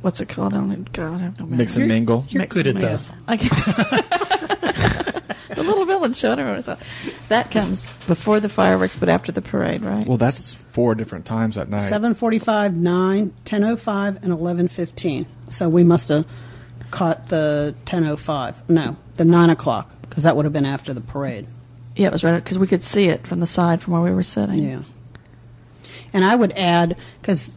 [0.06, 0.54] What's it called?
[0.54, 0.72] I don't.
[0.72, 1.48] even- God, I have no.
[1.48, 2.28] Mix and mingle.
[2.30, 2.98] You're Mix good and at mingle.
[2.98, 3.12] this.
[3.28, 3.50] I can-
[5.56, 6.32] the little villain show.
[6.32, 6.80] I don't know what it's called.
[7.30, 10.06] That comes before the fireworks, but after the parade, right?
[10.06, 11.82] Well, that's four different times at night.
[11.82, 15.26] Seven forty-five, nine, ten oh five, and eleven fifteen.
[15.50, 16.28] So we must have
[16.92, 18.56] caught the ten oh five.
[18.70, 21.48] No, the nine o'clock because that would have been after the parade.
[21.96, 24.12] yeah, it was right because we could see it from the side from where we
[24.12, 24.70] were sitting.
[24.70, 24.82] Yeah.
[26.14, 27.54] And I would add because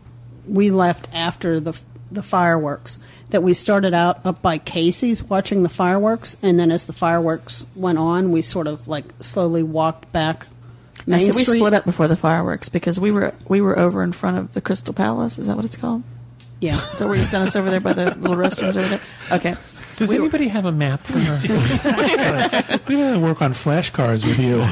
[0.47, 1.75] we left after the
[2.11, 2.99] the fireworks
[3.31, 7.67] that we started out up by Casey's watching the fireworks, and then as the fireworks
[7.75, 10.47] went on, we sort of like slowly walked back.
[11.07, 11.59] Main we Street.
[11.59, 14.61] split up before the fireworks because we were we were over in front of the
[14.61, 15.39] Crystal Palace.
[15.39, 16.03] Is that what it's called?
[16.61, 16.77] Yeah.
[16.97, 19.01] So where you sent us over there by the little restrooms over there?
[19.31, 19.55] Okay.
[19.99, 22.79] Does We were- anybody have a map for her?
[22.89, 24.65] We gotta work on flashcards with you.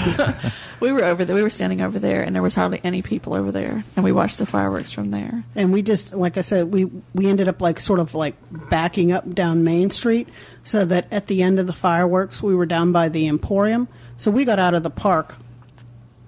[0.78, 1.34] We were over there.
[1.34, 4.12] We were standing over there, and there was hardly any people over there, and we
[4.12, 5.42] watched the fireworks from there.
[5.54, 6.84] And we just, like I said, we
[7.14, 8.34] we ended up like sort of like
[8.68, 10.28] backing up down Main Street,
[10.64, 13.88] so that at the end of the fireworks, we were down by the Emporium.
[14.18, 15.36] So we got out of the park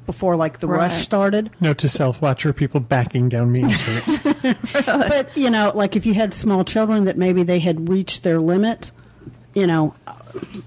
[0.08, 0.78] before like the Right.
[0.78, 1.50] rush started.
[1.60, 4.56] Note to self: watch for people backing down Main Street.
[4.86, 8.40] but you know, like if you had small children that maybe they had reached their
[8.40, 8.90] limit,
[9.52, 9.94] you know,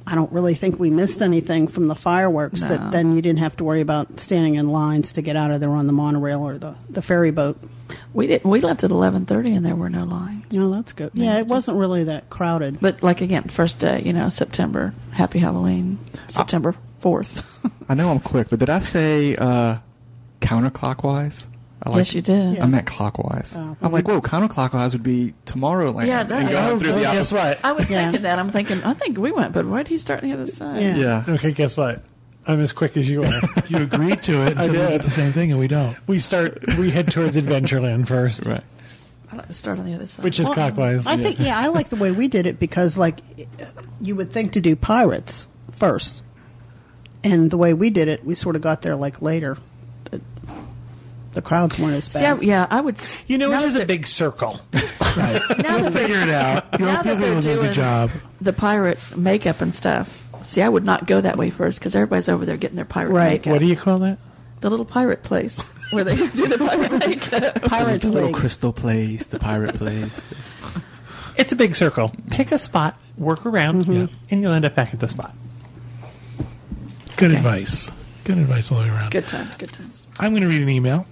[0.06, 2.62] I don't really think we missed anything from the fireworks.
[2.62, 2.68] No.
[2.70, 5.60] That then you didn't have to worry about standing in lines to get out of
[5.60, 7.58] there on the monorail or the the ferry boat.
[8.14, 8.44] We did.
[8.44, 10.46] We left at eleven thirty, and there were no lines.
[10.52, 11.10] You know, that's good.
[11.16, 12.80] Yeah, it wasn't really that crowded.
[12.80, 14.94] But like again, first day, you know, September.
[15.14, 17.44] Happy Halloween, September fourth.
[17.90, 19.78] I know I'm quick, but did I say uh,
[20.40, 21.48] counterclockwise?
[21.84, 22.60] I like- yes, you did.
[22.60, 23.56] I meant clockwise.
[23.58, 23.76] Oh.
[23.82, 26.06] I'm like, whoa, counterclockwise would be Tomorrowland.
[26.08, 27.36] Yeah, that- and going oh, through the Guess opposite.
[27.36, 27.66] what?
[27.66, 28.04] I was Yeah.
[28.04, 28.38] thinking that.
[28.40, 28.84] I'm thinking.
[28.84, 30.82] I think we went, but why did he start on the other side?
[30.82, 30.96] Yeah.
[30.96, 31.24] Yeah.
[31.36, 32.04] Okay, guess what?
[32.46, 33.42] I'm as quick as you are.
[33.70, 34.90] You agreed to it and I said we did.
[34.90, 35.96] did the same thing, and we don't.
[36.08, 36.60] we start.
[36.78, 38.64] We head towards Adventureland first, Right.
[39.32, 40.26] I like to start on the other side.
[40.26, 41.08] which is Well, clockwise.
[41.08, 43.20] I think yeah, I like the way we did it because like
[44.02, 46.22] you would think to do pirates first,
[47.24, 49.58] and the way we did it, we sort of got there like later.
[50.12, 50.22] The,
[51.34, 52.44] the crowds weren't as See, I, bad.
[52.44, 52.98] yeah, I would.
[53.28, 54.60] You know, now it is a big circle.
[55.18, 55.42] Right.
[55.62, 56.80] Now we'll that figure it out.
[56.80, 58.12] You'll, now you'll that they're to do a doing good job.
[58.40, 60.26] the pirate makeup and stuff.
[60.44, 63.12] See, I would not go that way first because everybody's over there getting their pirate
[63.12, 63.32] Right.
[63.34, 63.52] makeup.
[63.52, 64.20] What do you call that?
[64.62, 65.60] the little pirate place
[65.92, 67.62] where they do the pirate makeup.
[67.64, 70.24] Pirates The little crystal place, the pirate place.
[71.36, 72.14] It's a big circle.
[72.30, 74.14] Pick a spot, work around, Mm-hmm.
[74.30, 75.36] and you'll end up back at the spot.
[77.22, 77.92] Good advice.
[78.24, 79.12] Good advice all the way around.
[79.12, 80.08] Good times, good times.
[80.20, 81.06] I'm going to read an email.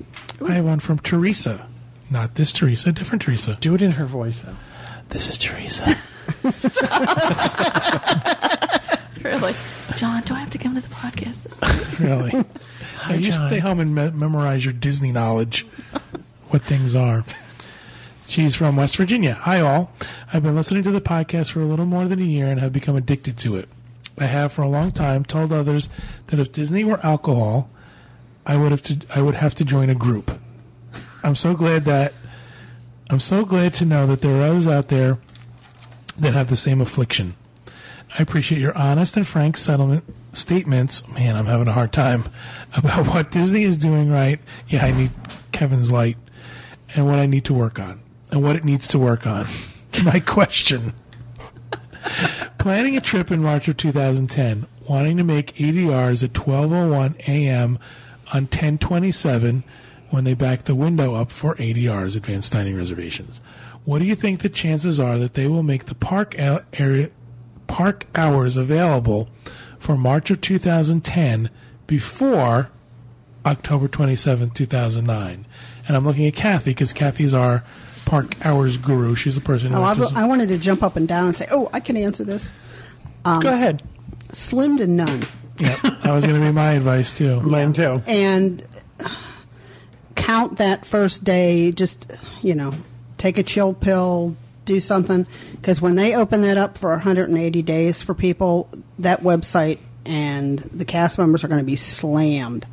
[0.43, 1.67] I have one from Teresa.
[2.09, 3.55] Not this Teresa, different Teresa.
[3.61, 4.55] Do it in her voice, though.
[5.09, 5.85] This is Teresa.
[9.21, 9.53] Really,
[9.95, 10.23] John?
[10.23, 11.43] Do I have to come to the podcast?
[11.43, 11.61] This
[11.99, 12.31] really.
[13.07, 13.49] Yeah, you John.
[13.49, 15.67] stay home and me- memorize your Disney knowledge,
[16.47, 17.23] what things are.
[18.27, 19.33] She's from West Virginia.
[19.33, 19.91] Hi, all.
[20.33, 22.71] I've been listening to the podcast for a little more than a year and have
[22.71, 23.67] become addicted to it.
[24.21, 25.89] I have for a long time told others
[26.27, 27.69] that if Disney were alcohol,
[28.45, 30.39] I would have to I would have to join a group.
[31.23, 32.13] I'm so glad that
[33.09, 35.17] I'm so glad to know that there are others out there
[36.17, 37.35] that have the same affliction.
[38.17, 40.03] I appreciate your honest and frank settlement
[40.33, 41.07] statements.
[41.09, 42.25] Man, I'm having a hard time
[42.75, 44.39] about what Disney is doing right.
[44.67, 45.11] Yeah, I need
[45.51, 46.17] Kevin's light
[46.95, 48.01] and what I need to work on
[48.31, 49.45] and what it needs to work on.
[50.03, 50.93] My question.
[52.57, 57.79] Planning a trip in March of 2010, wanting to make ADRs at 12:01 a.m.
[58.33, 59.63] on 1027
[60.09, 63.41] when they back the window up for ADRs, advanced dining reservations.
[63.85, 67.09] What do you think the chances are that they will make the park area
[67.67, 69.29] park hours available
[69.77, 71.49] for March of 2010
[71.87, 72.69] before
[73.45, 75.45] October 27, 2009?
[75.87, 77.63] And I'm looking at Kathy because Kathy's our
[78.09, 79.15] park hours guru.
[79.15, 81.37] She's the person who Oh, I, watches- I wanted to jump up and down and
[81.37, 82.51] say, "Oh, I can answer this."
[83.23, 83.83] Um, Go ahead.
[84.31, 85.23] Slim to none,
[85.57, 87.41] Yeah, that was going to be my advice too.
[87.41, 88.01] Mine too.
[88.07, 88.65] and
[90.15, 91.71] count that first day.
[91.71, 92.73] Just you know,
[93.17, 98.01] take a chill pill, do something, because when they open that up for 180 days
[98.03, 98.69] for people,
[98.99, 102.65] that website and the cast members are going to be slammed.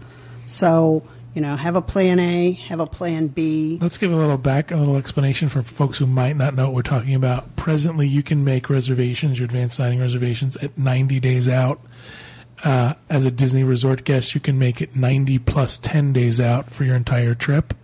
[0.46, 1.02] So
[1.36, 3.76] you know, have a plan A, have a plan B.
[3.78, 6.74] Let's give a little back, a little explanation for folks who might not know what
[6.74, 7.56] we're talking about.
[7.56, 11.78] Presently, you can make reservations, your advanced dining reservations, at 90 days out.
[12.64, 16.70] Uh, as a Disney resort guest, you can make it 90 plus 10 days out
[16.70, 17.74] for your entire trip.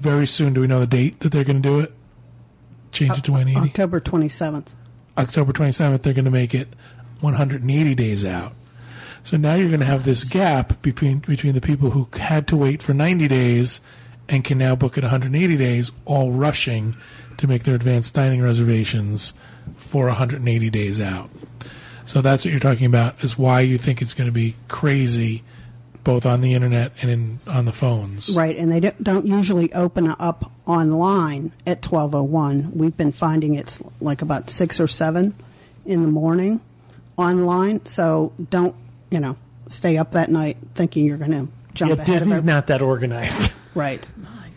[0.00, 1.92] Very soon, do we know the date that they're going to do it?
[2.92, 3.68] Change it to 180?
[3.68, 4.68] October 27th.
[5.18, 6.68] October 27th, they're going to make it
[7.20, 8.54] 180 days out.
[9.28, 12.56] So now you're going to have this gap between between the people who had to
[12.56, 13.82] wait for 90 days
[14.26, 16.96] and can now book at 180 days, all rushing
[17.36, 19.34] to make their advanced dining reservations
[19.76, 21.28] for 180 days out.
[22.06, 25.42] So that's what you're talking about is why you think it's going to be crazy
[26.04, 28.34] both on the internet and in on the phones.
[28.34, 32.70] Right, and they don't- don't usually open up online at 12:01.
[32.72, 35.34] We've been finding it's like about 6 or 7
[35.84, 36.60] in the morning
[37.18, 38.74] online, so don't,
[39.10, 39.36] you know,
[39.68, 42.66] stay up that night thinking you're going to jump Yeah, ahead Disney's of every- not
[42.68, 43.52] that organized.
[43.74, 44.06] Right.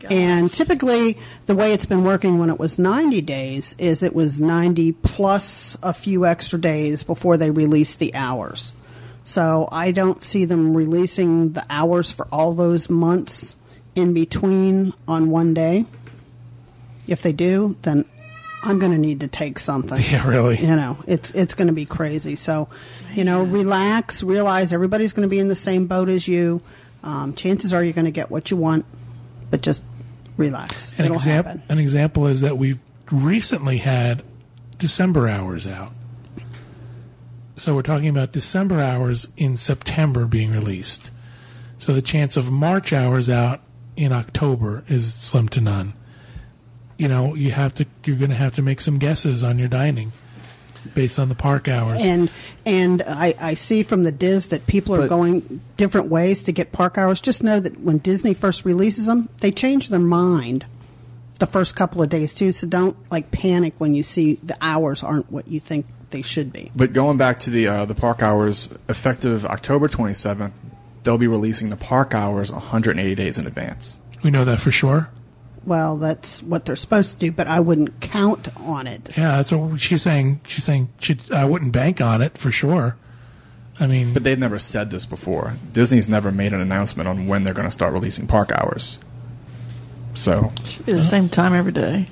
[0.10, 4.42] And typically, the way it's been working when it was 90 days is it was
[4.42, 8.74] 90 plus a few extra days before they released the hours.
[9.24, 13.56] So I don't see them releasing the hours for all those months
[13.94, 15.86] in between on one day.
[17.06, 18.06] If they do, then
[18.64, 20.00] I'm going to need to take something.
[20.12, 20.58] Yeah, really.
[20.58, 22.36] You know, it's it's going to be crazy.
[22.36, 22.70] So,
[23.14, 24.22] you know, relax.
[24.24, 26.62] Realize everybody's going to be in the same boat as you.
[27.04, 28.86] Um, chances are you're going to get what you want,
[29.50, 29.84] but just
[30.38, 30.92] relax.
[30.94, 31.64] An It'll example happen.
[31.70, 32.80] an example is that we've
[33.12, 34.24] recently had
[34.78, 35.92] December hours out.
[37.56, 41.12] So we're talking about December hours in September being released.
[41.78, 43.62] So the chance of March hours out
[43.96, 45.94] in October is slim to none.
[47.02, 49.68] You know, you have to you're going to have to make some guesses on your
[49.68, 50.12] dining
[50.94, 52.04] based on the park hours.
[52.06, 52.30] And
[52.64, 56.52] and I, I see from the DIS that people are But- going different ways to
[56.52, 57.20] get park hours.
[57.20, 60.66] Just know that when Disney first releases them, they change their mind
[61.40, 62.52] the first couple of days too.
[62.52, 66.54] So don't like panic when you see the hours aren't what you think they should
[66.54, 66.72] be.
[66.76, 70.52] But going back to the uh, the park hours, effective October 27th,
[71.02, 73.98] they'll be releasing the park hours 180 days in advance.
[74.22, 75.10] we know that for sure.
[75.64, 79.10] Well, that's what they're supposed to do, but I wouldn't count on it.
[79.16, 80.42] Yeah, that's what she's saying.
[80.48, 82.98] She's saying she, I wouldn't bank on it for sure.
[83.80, 85.54] I mean, But they've never said this before.
[85.72, 89.00] Disney's never made an announcement on when they're going to start releasing park hours.
[90.14, 92.08] So Should be the same time every day.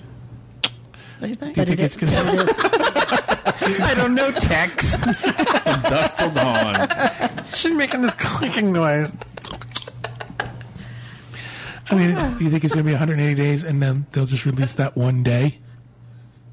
[1.19, 1.53] Don't you think?
[1.55, 2.57] do you think it's going to it is.
[3.81, 4.99] I don't know text.
[5.65, 6.87] dust till dawn.
[7.53, 9.13] She's making this clicking noise.
[11.91, 14.45] I mean, do you think it's going to be 180 days and then they'll just
[14.45, 15.57] release that one day?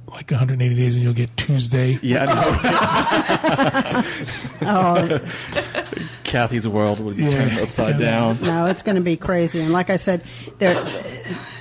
[0.08, 1.98] Like 180 days and you'll get Tuesday.
[2.02, 4.02] Yeah, no.
[4.68, 5.20] Oh,
[6.24, 7.30] Kathy's world would be Yeah.
[7.30, 8.38] turned upside down.
[8.42, 9.60] no, it's going to be crazy.
[9.60, 10.22] And like I said,
[10.58, 10.74] there,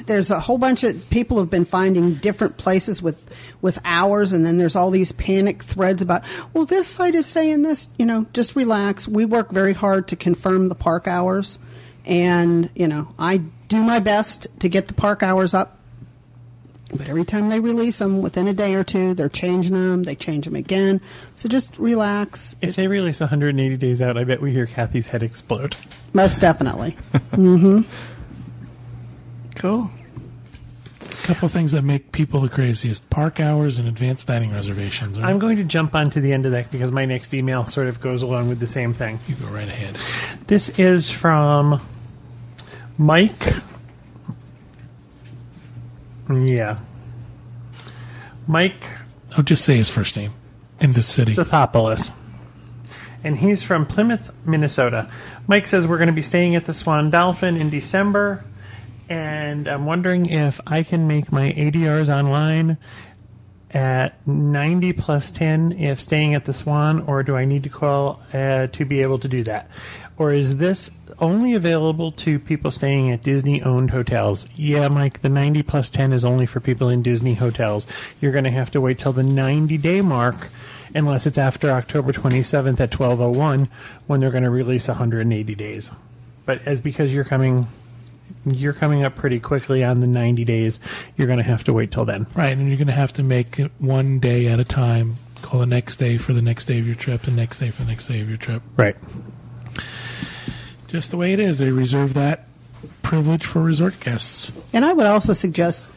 [0.06, 3.30] there's a whole bunch of people have been finding different places with
[3.62, 6.22] with hours, and then there's all these panic threads about,
[6.54, 7.90] well, this site is saying this.
[7.98, 9.08] You know, just relax.
[9.08, 11.58] We work very hard to confirm the park hours,
[12.06, 15.80] and you know, I do my best to get the park hours up.
[16.96, 20.04] But every time they release them, within a day or two, they're changing them.
[20.04, 21.02] They change them again.
[21.36, 22.54] So just relax.
[22.62, 25.76] If It's- they release 180 days out, I bet we hear Kathy's head explode.
[26.14, 26.96] most definitely.
[27.32, 27.82] mm-hmm.
[29.56, 29.90] Cool.
[31.02, 35.20] A couple things that make people the craziest: park hours and advanced dining reservations.
[35.20, 35.28] Right?
[35.28, 38.00] I'm going to jump onto the end of that because my next email sort of
[38.00, 39.20] goes along with the same thing.
[39.28, 39.98] you go right ahead.
[40.48, 41.82] This is from
[42.98, 43.54] Mike.
[46.30, 46.80] Yeah.
[48.48, 48.84] Mike
[49.38, 50.32] I'll just say his first name
[50.80, 51.34] in the city.
[51.34, 52.12] Stathopoulos.
[53.24, 55.10] And he's from Plymouth, Minnesota.
[55.48, 58.46] Mike says we're going to be staying at the Swan Dolphin in December.
[59.10, 62.78] And I'm wondering if I can make my ADRs online
[63.72, 68.22] at 90 plus 10 if staying at the Swan, or do I need to call
[68.34, 69.70] uh, to be able to do that?
[70.18, 74.48] Or is this only available to people staying at Disney owned hotels?
[74.56, 77.86] Yeah, Mike, the 90 plus 10 is only for people in Disney hotels.
[78.22, 80.50] You're going to have to wait till the 90 day mark,
[80.94, 83.68] unless it's after October 27th at 1201
[84.08, 85.92] when they're going to release 180 days.
[86.46, 87.68] But as because you're coming.
[88.44, 90.80] You're coming up pretty quickly on the 90 days.
[91.16, 92.28] You're going to have to wait till then.
[92.36, 95.16] Right, and you're going to have to make it one day at a time.
[95.42, 97.84] Call the next day for the next day of your trip, the next day for
[97.84, 98.62] the next day of your trip.
[98.78, 98.96] Right.
[100.96, 101.60] Just the way it is.
[101.60, 102.46] They reserve that
[103.02, 104.54] privilege for resort guests.
[104.72, 105.90] And I would also suggest,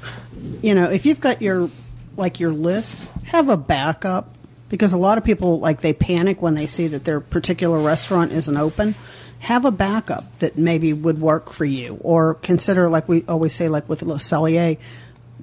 [0.61, 1.71] you know, if you've got your
[2.17, 4.35] like your list, have a backup
[4.69, 8.33] because a lot of people like they panic when they see that their particular restaurant
[8.33, 8.97] isn't open.
[9.39, 13.69] Have a backup that maybe would work for you, or consider like we always say,
[13.69, 14.79] like with Le Cellier,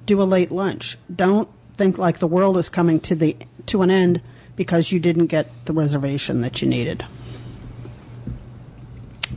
[0.04, 0.98] do a late lunch.
[1.14, 1.48] Don't
[1.78, 3.34] think like the world is coming to the
[3.64, 4.20] to an end
[4.54, 7.06] because you didn't get the reservation that you needed.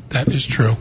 [0.10, 0.76] That is true.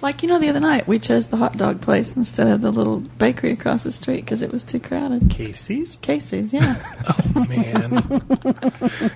[0.00, 2.72] Like, you know, the other night we chose the hot dog place instead of the
[2.72, 5.30] little bakery across the street because it was too crowded.
[5.30, 6.82] Casey's, Casey's, yeah.
[7.34, 7.90] Oh man,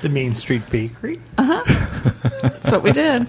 [0.00, 1.20] the Main Street Bakery.
[1.36, 2.30] Uh huh.
[2.42, 3.26] That's what we did.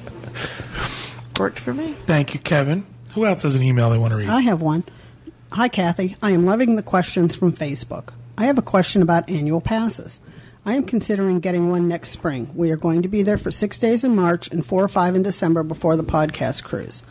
[1.39, 1.93] Worked for me.
[2.05, 2.85] thank you, Kevin.
[3.13, 4.29] Who else has an email they want to read?
[4.29, 4.83] I have one.
[5.51, 6.15] Hi, Kathy.
[6.21, 8.09] I am loving the questions from Facebook.
[8.37, 10.19] I have a question about annual passes.
[10.69, 12.47] I am considering getting one next spring.
[12.53, 15.15] We are going to be there for six days in March and four or five
[15.15, 17.01] in December before the podcast cruise.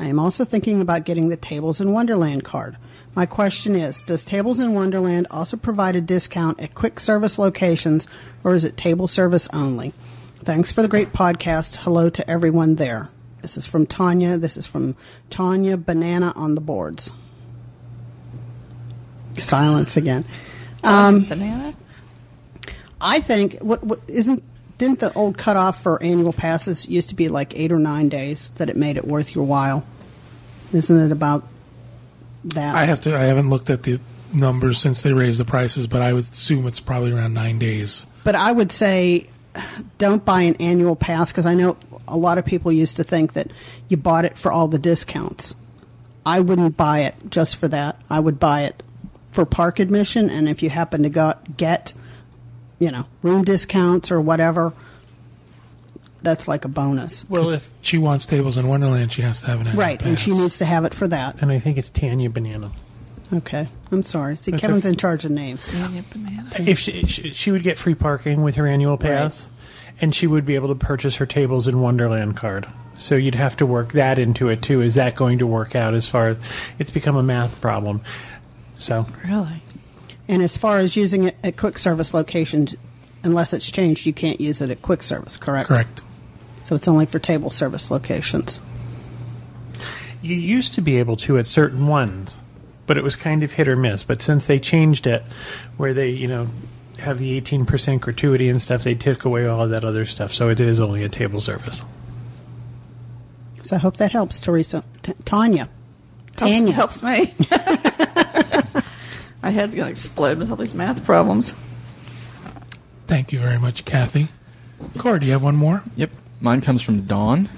[0.00, 2.76] I am also thinking about getting the Tables in Wonderland card.
[3.14, 8.08] My question is Does Tables in Wonderland also provide a discount at quick service locations,
[8.42, 9.94] or is it table service only?
[10.42, 11.76] Thanks for the great podcast.
[11.76, 13.10] Hello to everyone there.
[13.42, 14.38] This is from Tanya.
[14.38, 14.96] This is from
[15.30, 17.12] Tanya Banana on the boards.
[19.38, 20.24] Silence again.
[20.82, 21.76] Um, Banana?
[23.00, 24.42] I think what, what isn't
[24.78, 28.50] didn't the old cutoff for annual passes used to be like eight or nine days
[28.56, 29.84] that it made it worth your while?
[30.72, 31.44] Isn't it about
[32.44, 32.74] that?
[32.74, 33.16] I have to.
[33.16, 34.00] I haven't looked at the
[34.32, 38.06] numbers since they raised the prices, but I would assume it's probably around nine days.
[38.24, 39.28] But I would say
[39.98, 41.76] don't buy an annual pass because I know
[42.08, 43.52] a lot of people used to think that
[43.88, 45.54] you bought it for all the discounts.
[46.26, 48.00] I wouldn't buy it just for that.
[48.10, 48.82] I would buy it
[49.32, 51.92] for park admission, and if you happen to got, get,
[52.78, 54.72] you know, room discounts or whatever,
[56.22, 57.28] that's like a bonus.
[57.28, 59.12] Well, if She wants tables in Wonderland.
[59.12, 61.36] She has to have an annual Right, and she needs to have it for that.
[61.40, 62.70] and I think it's Tanya Banana.
[63.32, 64.36] Okay, I'm sorry.
[64.38, 64.90] See, That's Kevin's okay.
[64.92, 65.70] in charge of names.
[65.70, 66.50] Banana, banana.
[66.58, 69.48] If she, she, she would get free parking with her annual pass,
[70.00, 72.66] and she would be able to purchase her Tables in Wonderland card.
[72.96, 74.80] So you'd have to work that into it too.
[74.82, 75.94] Is that going to work out?
[75.94, 76.36] As far as
[76.78, 78.02] it's become a math problem.
[78.78, 79.62] So Really?
[80.28, 82.74] And as far as using it at quick service locations,
[83.22, 85.68] unless it's changed, you can't use it at quick service, correct?
[85.68, 86.02] Correct.
[86.62, 88.60] So it's only for table service locations.
[90.22, 92.38] you used to be able to at certain ones,
[92.86, 94.02] but it was kind of hit or miss.
[94.04, 95.22] But since they changed it,
[95.76, 96.48] where they you know
[97.00, 100.32] have the eighteen percent gratuity and stuff, they took away all of that other stuff.
[100.32, 101.82] So it is only a table service.
[103.62, 104.84] So I hope that helps, Teresa.
[105.02, 105.68] T- Tanya.
[106.38, 106.72] Helps, Tanya.
[106.72, 107.34] helps me.
[109.44, 111.54] My head's going to explode with all these math problems.
[113.06, 114.28] Thank you very much, Kathy.
[114.96, 115.82] Cord, do you have one more?
[115.96, 116.12] Yep.
[116.40, 117.50] Mine comes from Dawn.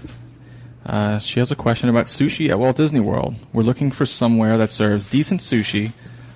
[0.85, 3.37] Uh, she has a question about sushi at Walt Disney World.
[3.53, 5.93] We're looking for somewhere that serves decent sushi,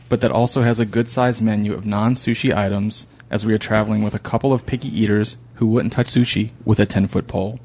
[0.08, 3.58] but that also has a good sized menu of non sushi items, as we are
[3.58, 7.26] traveling with a couple of picky eaters who wouldn't touch sushi with a 10 foot
[7.26, 7.58] pole.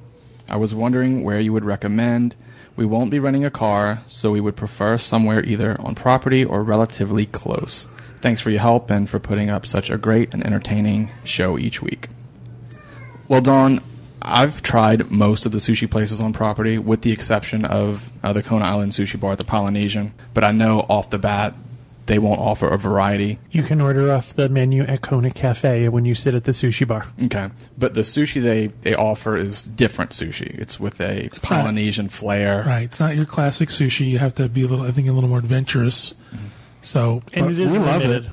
[0.49, 2.33] I was wondering where you would recommend.
[2.75, 6.61] We won't be renting a car, so we would prefer somewhere either on property or
[6.61, 7.87] relatively close.
[8.19, 11.81] Thanks for your help and for putting up such a great and entertaining show each
[11.81, 12.09] week.
[13.27, 13.81] Well, Dawn,
[14.21, 18.43] I've tried most of the sushi places on property, with the exception of uh, the
[18.43, 20.13] Kona Island Sushi Bar at the Polynesian.
[20.33, 21.53] But I know off the bat,
[22.07, 23.39] they won't offer a variety.
[23.51, 26.87] You can order off the menu at Kona Cafe when you sit at the sushi
[26.87, 27.07] bar.
[27.23, 30.57] Okay, but the sushi they they offer is different sushi.
[30.59, 32.63] It's with a not- Polynesian flair.
[32.65, 32.83] Right.
[32.83, 34.07] It's not your classic sushi.
[34.07, 36.13] You have to be a little, I think, a little more adventurous.
[36.81, 38.25] So, And but it is we love it.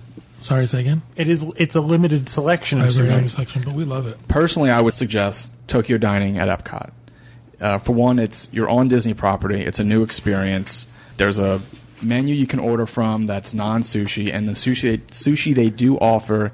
[0.43, 1.03] Sorry, say again.
[1.16, 1.47] It is.
[1.57, 3.09] It's a limited selection of sushi.
[3.09, 4.18] limited section, but we love it.
[4.29, 6.91] Personally, I would suggest Tokyo Dining at Epcot.
[7.61, 9.61] Uh, for one, it's you're on Disney property.
[9.62, 10.87] It's a new experience.
[11.16, 11.61] There's a
[12.03, 16.53] menu you can order from that's non-sushi, and the sushi sushi they do offer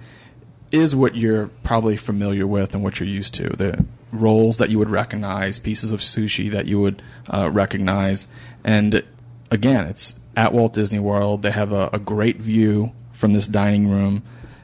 [0.71, 3.49] is what you're probably familiar with and what you're used to.
[3.51, 8.29] The rolls that you would recognize, pieces of sushi that you would uh, recognize,
[8.65, 9.03] and
[9.51, 11.43] again, it's at Walt Disney World.
[11.43, 14.23] They have a, a great view from this dining room.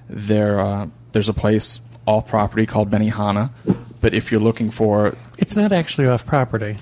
[0.09, 3.51] There, uh, there's a place off property called Benihana,
[4.01, 6.76] but if you're looking for It's not actually off property.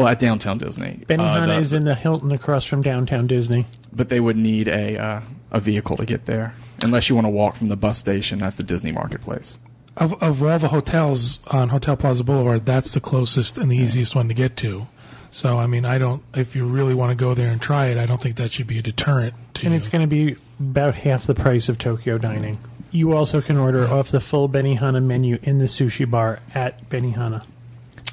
[0.00, 3.66] Well at downtown Disney, uh, Benihana the- is in the Hilton across from downtown Disney.
[3.92, 5.20] but they would need a uh,
[5.52, 8.56] a vehicle to get there, unless you want to walk from the bus station at
[8.56, 9.58] the Disney Marketplace.
[9.96, 14.14] Of, of all the hotels on Hotel Plaza Boulevard, that's the closest and the easiest
[14.14, 14.86] one to get to.
[15.32, 16.22] So, I mean, I don't.
[16.34, 18.66] If you really want to go there and try it, I don't think that should
[18.68, 19.34] be a deterrent.
[19.54, 19.78] To And you.
[19.78, 22.58] it's going to be about half the price of Tokyo Dining.
[22.92, 27.44] You also can order off the full Benihana menu in the sushi bar at Benihana.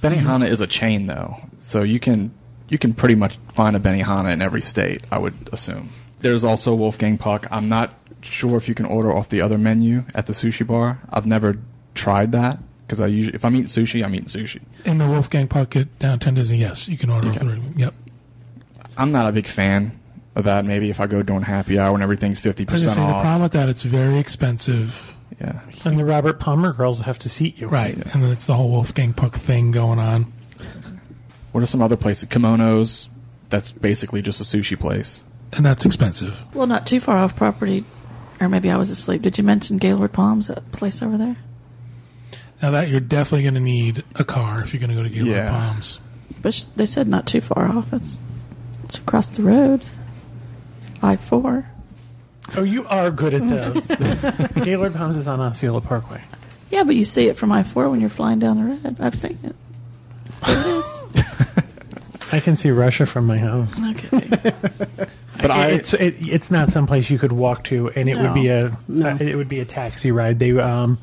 [0.02, 2.32] Benihana is a chain though, so you can
[2.70, 5.04] you can pretty much find a Benihana in every state.
[5.12, 5.90] I would assume.
[6.20, 7.48] There's also Wolfgang Puck.
[7.52, 11.00] I'm not sure if you can order off the other menu at the sushi bar.
[11.10, 11.58] I've never
[11.94, 14.62] tried that because I usually if I'm eating sushi, I'm eating sushi.
[14.86, 16.58] in the Wolfgang Pocket downtown Disney.
[16.58, 17.30] Yes, you can order.
[17.30, 17.40] Okay.
[17.40, 17.62] through.
[17.76, 17.94] Yep.
[18.98, 20.00] I'm not a big fan
[20.36, 20.66] of that.
[20.66, 23.12] Maybe if I go during happy hour when everything's fifty I was gonna percent say
[23.12, 23.22] the off.
[23.24, 25.16] problem with that, it's very expensive.
[25.40, 25.62] Yeah.
[25.86, 27.68] And the Robert Palmer girls have to seat you.
[27.68, 30.32] Right, and then it's the whole Wolfgang Puck thing going on.
[31.52, 32.28] What are some other places?
[32.30, 33.10] Kimonos.
[33.50, 35.24] That's basically just a sushi place.
[35.54, 36.44] And that's expensive.
[36.54, 37.86] Well, not too far off property,
[38.42, 39.22] or maybe I was asleep.
[39.22, 41.38] Did you mention Gaylord Palms, that place over there?
[42.62, 45.10] Now that you're definitely going to need a car if you're going to go to
[45.10, 45.50] Gaylord Yeah.
[45.52, 46.00] Palms.
[46.42, 47.94] But sh- they said not too far off.
[47.94, 48.20] It's
[48.84, 49.84] it's across the road.
[51.02, 51.70] I four.
[52.56, 53.86] Oh, you are good at those.
[54.64, 56.22] Gaylord Palms is on Osceola Parkway.
[56.72, 58.98] Yeah, but you see it from I four when you're flying down the road.
[59.00, 59.56] I've seen it.
[60.46, 61.04] There it is.
[62.32, 63.74] I can see Russia from my house.
[63.96, 64.54] Okay.
[65.40, 68.48] But I it's it, it's not someplace you could walk to, and it would be
[68.50, 69.10] a No.
[69.12, 70.40] uh, it would be a taxi ride.
[70.40, 70.98] They um,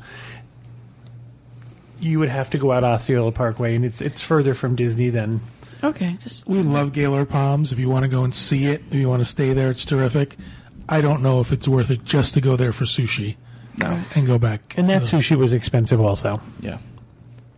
[2.01, 5.39] you would have to go out Osceola Parkway, and it's it's further from Disney than
[5.83, 6.17] Okay.
[6.21, 7.71] Just We love Gaylord Palms.
[7.71, 9.85] If you want to go and see it, if you want to stay there, it's
[9.85, 10.35] terrific.
[10.87, 13.35] I don't know if it's worth it just to go there for sushi
[13.77, 14.03] no.
[14.15, 14.75] and go back.
[14.77, 16.41] and that to- sushi was expensive also.
[16.59, 16.77] Yeah.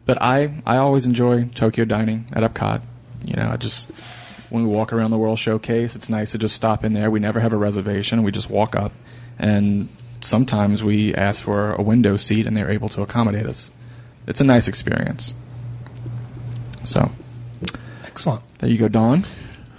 [0.05, 2.81] But I, I always enjoy Tokyo dining at Epcot.
[3.25, 3.91] You know, I just
[4.49, 7.11] when we walk around the World Showcase, it's nice to just stop in there.
[7.11, 8.23] We never have a reservation.
[8.23, 8.93] We just walk up,
[9.37, 9.89] and
[10.21, 13.71] sometimes we ask for a window seat, and they're able to accommodate us.
[14.27, 15.33] It's a nice experience.
[16.85, 17.11] So
[18.05, 18.41] Excellent.
[18.59, 19.25] there you go, Dawn.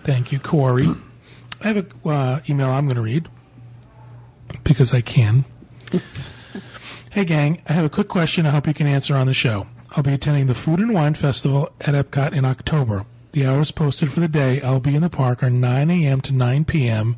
[0.05, 0.89] Thank you, Corey.
[1.63, 3.29] I have a uh, email I'm going to read
[4.65, 5.45] because I can.
[7.13, 9.67] hey, gang, I have a quick question I hope you can answer on the show.
[9.97, 13.07] I'll be attending the Food and Wine Festival at Epcot in October.
[13.33, 16.21] The hours posted for the day I'll be in the park are 9 a.m.
[16.23, 17.17] to 9 p.m.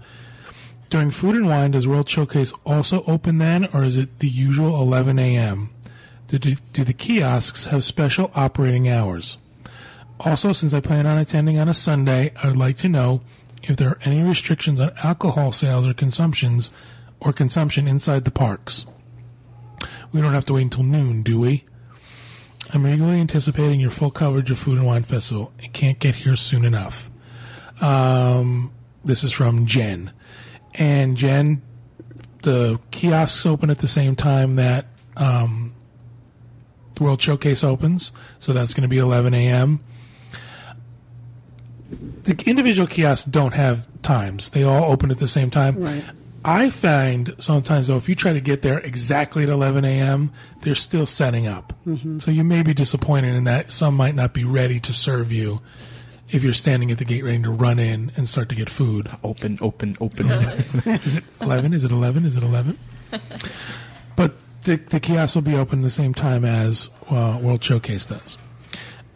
[0.89, 4.81] During Food and Wine, does World Showcase also open then, or is it the usual
[4.81, 5.70] 11 a.m.?
[6.26, 9.39] Do, do, do the kiosks have special operating hours?
[10.20, 13.22] Also, since I plan on attending on a Sunday, I would like to know
[13.62, 16.70] if there are any restrictions on alcohol sales or consumptions
[17.20, 18.86] or consumption inside the parks.
[20.12, 21.64] We don't have to wait until noon, do we?
[22.72, 25.52] I'm eagerly anticipating your full coverage of Food and Wine Festival.
[25.58, 27.10] It can't get here soon enough.
[27.80, 28.72] Um,
[29.04, 30.12] this is from Jen.
[30.74, 31.62] And Jen,
[32.42, 35.74] the kiosks open at the same time that um,
[36.94, 39.80] the World Showcase opens, so that's going to be 11 a.m
[42.24, 44.50] the individual kiosks don't have times.
[44.50, 45.82] They all open at the same time.
[45.82, 46.04] Right.
[46.45, 50.32] I find sometimes though, if you try to get there exactly at 11 a.m.,
[50.62, 51.72] they're still setting up.
[52.18, 55.61] So you may be disappointed in that some might not be ready to serve you
[56.30, 59.11] if you're standing at the gate ready to run in and start to get food.
[59.22, 60.30] Open, open, open.
[60.30, 61.72] Is it 11?
[61.72, 62.24] Is it 11?
[62.24, 62.78] Is it 11?
[64.16, 68.38] but the, the kiosk will be open the same time as uh, World Showcase does.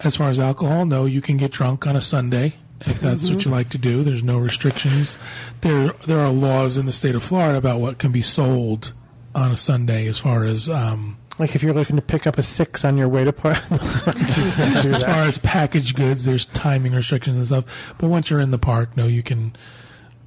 [0.01, 3.45] As far as alcohol, no, you can get drunk on a Sunday if that's what
[3.45, 4.03] you like to do.
[4.03, 5.17] There's no restrictions.
[5.61, 8.93] There there are laws in the state of Florida about what can be sold
[9.35, 12.43] on a Sunday as far as um, Like if you're looking to pick up a
[12.43, 16.25] six on your way to park, as far as packaged goods.
[16.25, 17.95] There's timing restrictions and stuff.
[17.99, 19.57] But once you're in the park, no, you can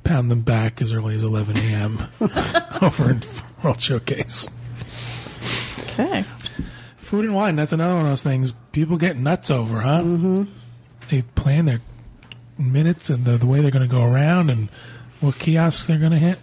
[0.04, 2.00] pound them back as early as 11 a.m.
[2.82, 3.22] over in
[3.62, 4.50] World Showcase.
[5.82, 6.24] Okay.
[6.96, 10.02] Food and wine, that's another one of those things people get nuts over, huh?
[10.02, 10.44] Mm-hmm.
[11.10, 11.82] They plan their
[12.58, 14.70] minutes and the, the way they're going to go around and
[15.22, 16.40] what kiosks they're going to hit.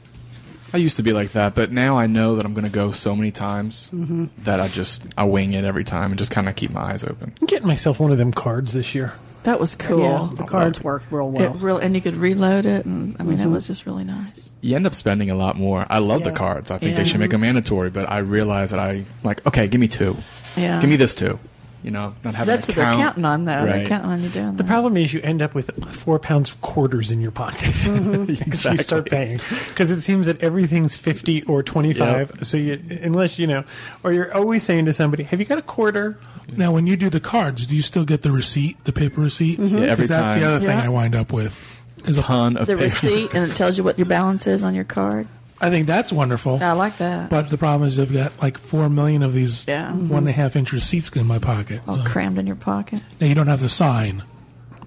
[0.72, 2.90] I used to be like that, but now I know that I'm going to go
[2.90, 4.24] so many times Mm-hmm.
[4.38, 7.04] that I just I wing it every time and just kind of keep my eyes
[7.04, 7.32] open.
[7.40, 9.12] I'm getting myself one of them cards this year.
[9.44, 10.00] That was cool.
[10.00, 11.54] Yeah, the cards work real well.
[11.54, 14.54] It real, and you could reload it, and I mean, it was just really nice.
[14.62, 15.86] You end up spending a lot more.
[15.90, 16.70] I love the cards.
[16.70, 16.96] I think Yeah.
[16.96, 20.16] they should make them mandatory, but I realize that I like okay, give me two,
[20.56, 20.80] Yeah.
[20.80, 21.38] give me this two.
[21.84, 23.66] You know, not having That's to what they're counting on, though.
[23.66, 24.66] They're counting on you doing The that.
[24.66, 27.60] problem is you end up with four pounds of quarters in your pocket.
[27.60, 28.24] Mm-hmm.
[28.46, 28.70] Exactly.
[28.72, 33.46] you start paying because it seems that everything's 50 or 25 so you unless you
[33.46, 33.64] know
[34.02, 36.18] or you're always saying to somebody have you got a quarter
[36.56, 39.58] Now, when you do the cards, do you still get the receipt, the paper receipt?
[39.60, 39.76] Mm-hmm.
[39.76, 40.50] Yeah, every 'Cause that's the time.
[40.56, 41.82] other thing I wind up with.
[42.06, 42.84] Is a, Ton of the paper.
[42.84, 45.26] receipt, and it tells you what your balance is on your card.
[45.60, 46.58] I think that's wonderful.
[46.62, 47.30] I like that.
[47.30, 49.92] But the problem is I've got like four million of these Yeah.
[49.94, 51.80] one and a half inch receipts in my pocket.
[51.86, 53.00] all So- crammed in your pocket.
[53.20, 54.22] now you don't have to sign,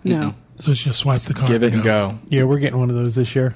[0.03, 0.33] no.
[0.59, 1.47] so it's just swipe the card.
[1.47, 2.19] Give it and go.
[2.29, 3.55] yeah we're getting one of those this year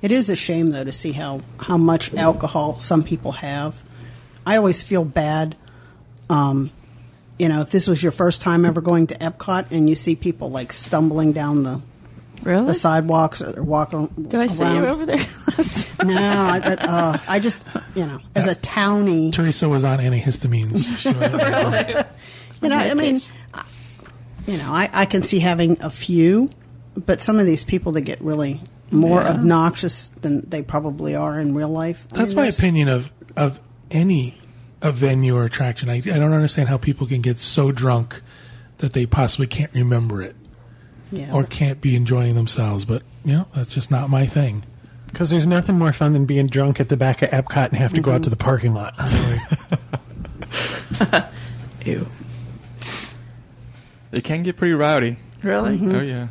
[0.00, 3.74] It is a shame though to see how how much alcohol some people have.
[4.44, 5.54] I always feel bad.
[6.28, 6.70] Um,
[7.38, 10.16] you know, if this was your first time ever going to Epcot and you see
[10.16, 11.80] people like stumbling down the,
[12.44, 12.66] Really?
[12.66, 15.24] the sidewalks or they're walking Did I see you over there?
[16.04, 17.64] No, I, that, uh, I just
[17.94, 20.96] you know, as a townie, Teresa was on antihistamines.
[20.98, 22.04] She was-
[22.62, 23.20] you know, I mean,
[23.54, 23.64] I-
[24.46, 26.50] you know, I, I can see having a few,
[26.96, 29.30] but some of these people that get really more Yeah.
[29.34, 32.04] obnoxious than they probably are in real life.
[32.14, 33.60] I That's mean, my there's- opinion of of
[33.92, 34.38] any
[34.80, 35.88] a venue or attraction.
[35.88, 38.20] I, I don't understand how people can get so drunk
[38.78, 40.34] that they possibly can't remember it
[41.12, 41.32] Yeah.
[41.32, 42.84] or can't be enjoying themselves.
[42.84, 44.64] But you know, that's just not my thing.
[45.06, 47.92] because there's nothing more fun than being drunk at the back of epcot and have
[47.92, 48.24] to go out mm-hmm.
[48.24, 48.94] to the parking lot
[51.84, 52.06] Ew.
[54.12, 55.16] It can get pretty rowdy.
[55.42, 55.76] Really?
[55.76, 55.94] Mm-hmm.
[55.94, 56.28] Oh yeah.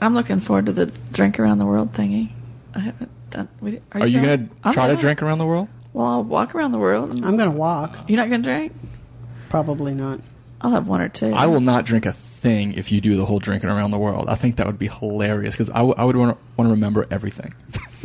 [0.00, 2.30] I'm looking forward to the drink around the world thingy.
[2.74, 3.48] I haven't done.
[3.60, 4.46] we- Are you going?
[4.46, 5.00] gonna I'm try to going.
[5.00, 5.68] drink around the world?
[5.92, 7.14] Well, I'll walk around the world.
[7.24, 7.96] I'm going to walk.
[8.08, 8.72] You're not going to drink?
[9.48, 10.20] Probably not.
[10.60, 11.32] I'll have one or two.
[11.32, 12.12] I will not drink a
[12.44, 14.28] thing if you do the whole drinking around the world.
[14.28, 17.54] I think that would be hilarious because I, w- I would want to remember everything.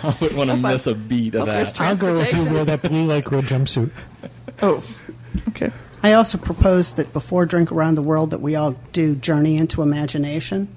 [0.00, 1.80] I would want to miss a beat of that.
[1.80, 3.90] i'll go if you wear that blue lycra jumpsuit
[4.62, 4.82] Oh,
[5.48, 5.70] okay.
[6.02, 9.82] I also proposed that before Drink Around the World that we all do Journey into
[9.82, 10.68] Imagination.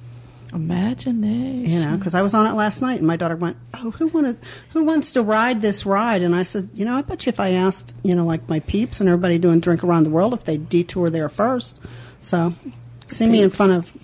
[0.54, 1.70] Imagination.
[1.70, 4.08] You know, because I was on it last night and my daughter went, "Oh, who
[4.08, 4.40] wanted,
[4.72, 7.40] who wants to ride this ride?" And I said, "You know, I bet you if
[7.40, 10.44] I asked, you know, like my peeps and everybody doing Drink Around the World, if
[10.44, 11.80] they detour there first,
[12.22, 12.54] So,
[13.08, 13.98] see me in front of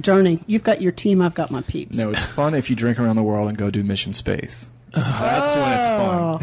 [0.00, 0.42] Journey.
[0.46, 1.22] You've got your team.
[1.22, 1.96] I've got my peeps.
[1.96, 4.68] No, it's fun if you drink around the world and go do Mission Space.
[4.92, 6.18] That's when it's fun.
[6.18, 6.40] Oh.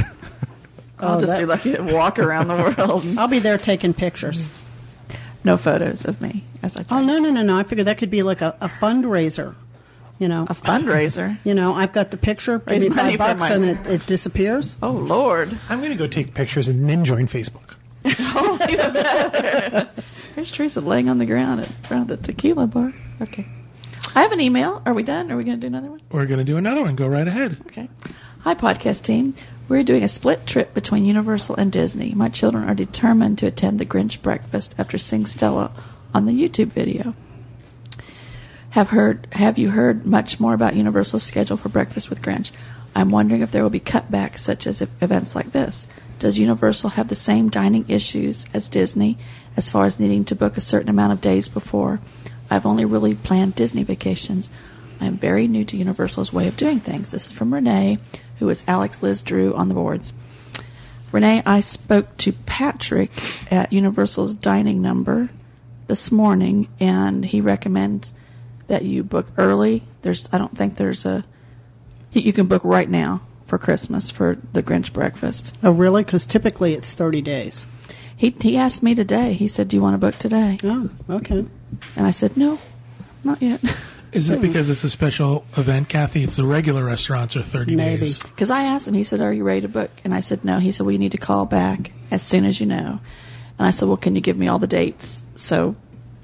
[0.99, 3.03] I'll Oh, just that- be lucky to walk around the world.
[3.17, 4.45] I'll be there taking pictures.
[5.47, 7.57] No photos of me as I Oh no, no, no, no!
[7.57, 9.55] I figured that could be like a, a fundraiser.
[10.19, 11.37] You know, A fundraiser.
[11.43, 13.65] You know, I've got the picture, Raise give me money five for bucks, my- and
[13.65, 14.75] it, it disappears.
[14.81, 15.55] Oh Lord.
[15.69, 17.75] i'm going to go take pictures and then join facebook
[18.05, 19.89] Oh, even better.
[20.35, 22.93] Here's Teresa laying on the ground in front of the tequila bar.
[23.21, 23.45] Okay.
[24.15, 24.81] I have an email.
[24.85, 25.31] Are we done?
[25.31, 26.01] Are we going to do another one?
[26.11, 26.95] We're going to do another one.
[26.95, 27.57] Go right ahead.
[27.67, 27.89] Okay.
[28.41, 29.33] Hi, podcast team.
[29.69, 32.13] We're doing a split trip between Universal and Disney.
[32.13, 35.73] My children are determined to attend the Grinch breakfast after seeing Stella
[36.13, 37.13] on the YouTube video.
[38.69, 39.27] Have heard?
[39.33, 42.51] Have you heard much more about Universal's schedule for Breakfast with Grinch?
[42.95, 45.85] I'm wondering if there will be cutbacks, such as events like this.
[46.17, 49.17] Does Universal have the same dining issues as Disney,
[49.57, 51.99] as far as needing to book a certain amount of days before?
[52.49, 54.49] I've only really planned Disney vacations.
[55.01, 57.11] I am very new to Universal's way of doing things.
[57.11, 57.99] This is from Renee,
[58.39, 60.13] who is Alex Liz Drew on the boards.
[61.11, 63.11] Renee, I spoke to Patrick
[63.51, 65.29] at Universal's dining number
[65.87, 68.13] this morning, and he recommends
[68.67, 69.83] that you book early.
[70.01, 71.23] There's, I don't think there's a,
[72.11, 75.55] you can book right now for Christmas for the Grinch breakfast.
[75.63, 76.03] Oh, really?
[76.03, 77.65] Because typically it's thirty days.
[78.15, 79.33] He he asked me today.
[79.33, 81.45] He said, "Do you want to book today?" Oh, okay.
[81.95, 82.59] And I said, "No,
[83.23, 83.61] not yet."
[84.17, 86.23] Is it because it's a special event, Kathy?
[86.23, 88.01] It's the regular restaurants are 30 Maybe.
[88.01, 88.23] days.
[88.23, 89.91] Because I asked him, he said, Are you ready to book?
[90.03, 90.57] And I said, No.
[90.59, 92.99] He said, Well, you need to call back as soon as you know.
[93.59, 95.75] And I said, Well, can you give me all the dates so,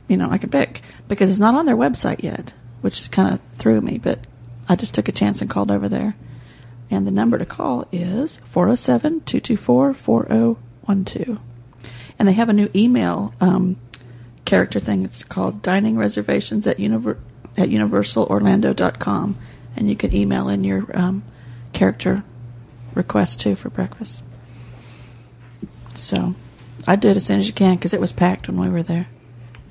[0.07, 0.81] you know, I can pick?
[1.07, 4.19] Because it's not on their website yet, which kind of threw me, but
[4.67, 6.15] I just took a chance and called over there.
[6.89, 11.39] And the number to call is 407 224 4012.
[12.19, 13.77] And they have a new email um,
[14.45, 15.03] character thing.
[15.03, 17.17] It's called Dining Reservations at Univer-
[17.57, 19.37] at universalorlando.com.
[19.75, 21.23] And you can email in your um,
[21.73, 22.23] character
[22.93, 24.23] request too for breakfast.
[25.95, 26.35] So
[26.87, 28.83] I do it as soon as you can because it was packed when we were
[28.83, 29.07] there.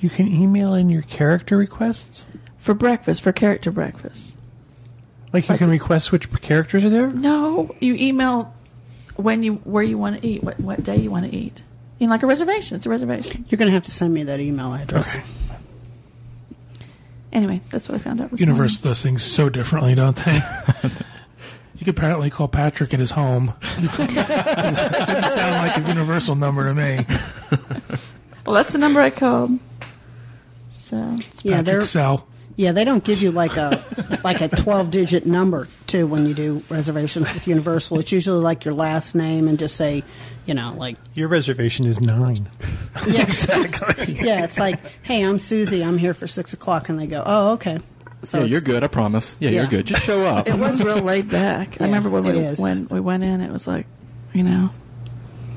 [0.01, 2.27] You can email in your character requests.
[2.57, 4.39] For breakfast, for character breakfast.
[5.33, 7.09] Like you Like- can request which characters are there.
[7.11, 8.53] No, you email
[9.17, 11.63] when you where you want to eat, what what day you want to eat.
[11.99, 12.77] You know, like a reservation.
[12.77, 13.45] It's a reservation.
[13.49, 15.17] You're going to have to send me that email address.
[17.33, 18.31] Anyway, that's what I found out.
[18.31, 18.91] This Universe morning.
[18.91, 20.35] does things so differently, don't they?
[21.75, 23.55] you could apparently call Patrick at his home.
[23.79, 27.07] it didn't sound like a universal number to me.
[28.45, 29.59] Well, that's the number I called.
[30.71, 32.29] So Yeah, they're Patrick Sell.
[32.57, 33.83] Yeah they don't give you like a
[34.25, 37.99] like a 12 digit number too when you do reservations with Universal.
[38.01, 40.03] It's usually like your last name and just say,
[40.47, 42.49] you know, like Your reservation is nine.
[43.09, 44.15] yeah, Exactly.
[44.15, 44.45] yeah.
[44.45, 45.83] It's like, hey, I'm Susie.
[45.85, 47.79] I'm here for six o'clock, and they go, oh, okay.
[48.23, 48.83] So yeah, you're good.
[48.85, 49.37] I promise.
[49.41, 49.61] Yeah, Yeah.
[49.63, 49.87] you're good.
[49.87, 50.47] Just show up.
[50.49, 51.81] it was real laid back.
[51.81, 52.59] I remember when we is.
[52.61, 53.87] when we went in, it was like,
[54.33, 54.71] you know,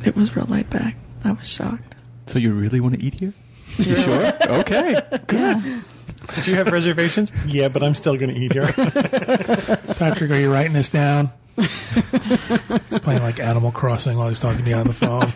[0.04, 0.96] it was real laid back.
[1.24, 1.96] I was shocked.
[2.28, 3.34] so you really want to eat here?
[3.78, 4.32] You sure?
[4.60, 5.02] Okay.
[5.32, 5.82] Yeah.
[6.43, 7.32] Do you have reservations?
[7.47, 8.67] yeah, but I'm still going to eat here.
[9.97, 11.32] Patrick, are you writing this down?
[11.57, 15.32] he's playing like Animal Crossing while he's talking to you on the phone.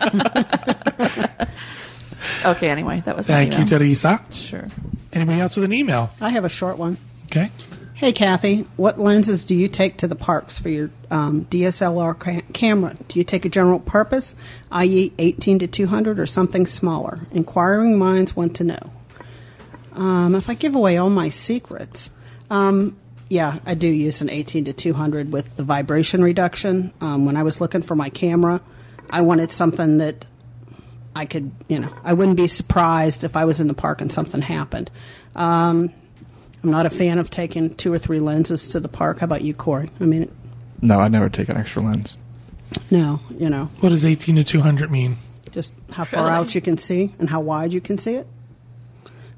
[2.44, 2.70] Okay.
[2.70, 3.78] Anyway, that was my Thank you, email.
[3.78, 4.20] Teresa.
[4.30, 4.66] Sure.
[5.12, 6.10] Anybody else with an email?
[6.20, 6.96] I have a short one.
[7.26, 7.50] Okay.
[7.94, 12.40] Hey, Kathy, what lenses do you take to the parks for your um, DSLR ca-
[12.54, 12.94] camera?
[13.08, 14.34] Do you take a general purpose,
[14.72, 17.20] i.e., 18 to 200, or something smaller?
[17.30, 18.90] Inquiring minds want to know.
[19.94, 22.10] Um, if I give away all my secrets,
[22.50, 22.96] um,
[23.28, 26.92] yeah, I do use an 18 to 200 with the vibration reduction.
[27.00, 28.60] Um, when I was looking for my camera,
[29.08, 30.26] I wanted something that
[31.14, 34.12] I could, you know, I wouldn't be surprised if I was in the park and
[34.12, 34.90] something happened.
[35.34, 35.92] Um,
[36.62, 39.18] I'm not a fan of taking two or three lenses to the park.
[39.18, 39.90] How about you, Corey?
[40.00, 40.30] I mean,
[40.82, 42.16] No, I never take an extra lens.
[42.90, 45.16] no, you know, What does 18 to 200 mean?
[45.52, 46.34] just how far Really?
[46.36, 48.26] out you can see and how wide you can see it.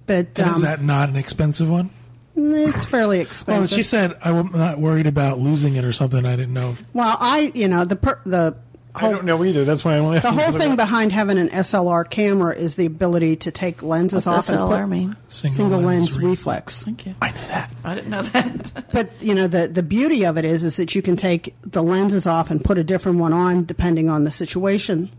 [0.06, 1.90] But And um, is that not an expensive one?
[2.34, 3.76] it's fairly Well, expensive.
[3.76, 6.24] she said I'm not worried about losing it or something.
[6.24, 6.70] I didn't know.
[6.70, 8.56] If, well, I, you know, the per, the
[8.94, 9.64] I don't know either.
[9.64, 13.50] That's why I'm the whole thing behind having an SLR camera is the ability to
[13.50, 15.16] take lenses What's off and SLR put mean?
[15.28, 16.82] single, lens, reflex.
[16.84, 17.14] Thank you.
[17.22, 17.70] I knew that.
[17.84, 18.84] I didn't know that.
[18.92, 21.82] But you know the the beauty of it is is that you can take the
[21.82, 25.10] lenses off and put a different one on depending on the situation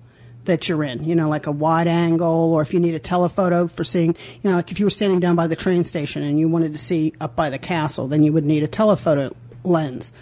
[0.45, 1.03] that you're in.
[1.03, 4.15] You know, like a wide angle, or if you need a telephoto for seeing.
[4.41, 6.71] You know, like if you were standing down by the train station and you wanted
[6.71, 10.13] to see up by the castle, then you would need a telephoto lens.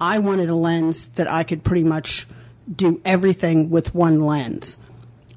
[0.00, 2.26] I wanted a lens that I could pretty much
[2.74, 4.76] do everything with one lens.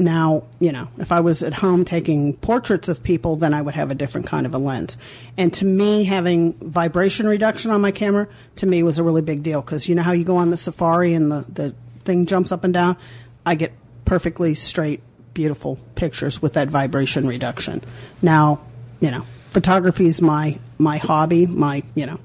[0.01, 3.75] Now, you know, if I was at home taking portraits of people, then I would
[3.75, 4.97] have a different kind of a lens.
[5.37, 8.27] And to me, having vibration reduction on my camera,
[8.57, 10.57] to me, was a really big deal because you know how you go on the
[10.57, 12.97] safari and the, the thing jumps up and down?
[13.45, 13.73] I get
[14.11, 15.01] perfectly straight,
[15.33, 17.79] beautiful pictures with that vibration reduction.
[18.21, 18.59] Now,
[18.99, 22.19] you know, photography is my, my hobby, my, you know,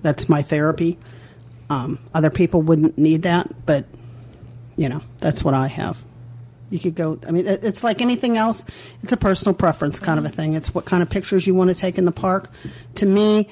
[0.00, 0.96] that's my therapy.
[1.70, 3.86] Um, other people wouldn't need that, but,
[4.76, 6.00] you know, that's what I have.
[6.70, 7.18] You could go.
[7.26, 8.64] I mean, it's like anything else.
[9.02, 10.54] It's a personal preference kind of a thing.
[10.54, 12.48] It's what kind of pictures you want to take in the park.
[12.94, 13.48] To me,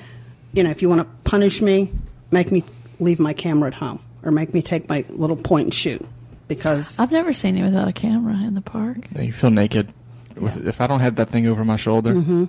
[0.53, 1.91] you know, if you want to punish me,
[2.31, 2.63] make me
[3.01, 6.07] leave my camera at home or make me take my little point and shoot
[6.49, 9.09] because I've never seen you without a camera in the park.
[9.19, 9.93] You feel naked.
[10.37, 12.45] With, If I don't have that thing over my shoulder, Mm-hmm.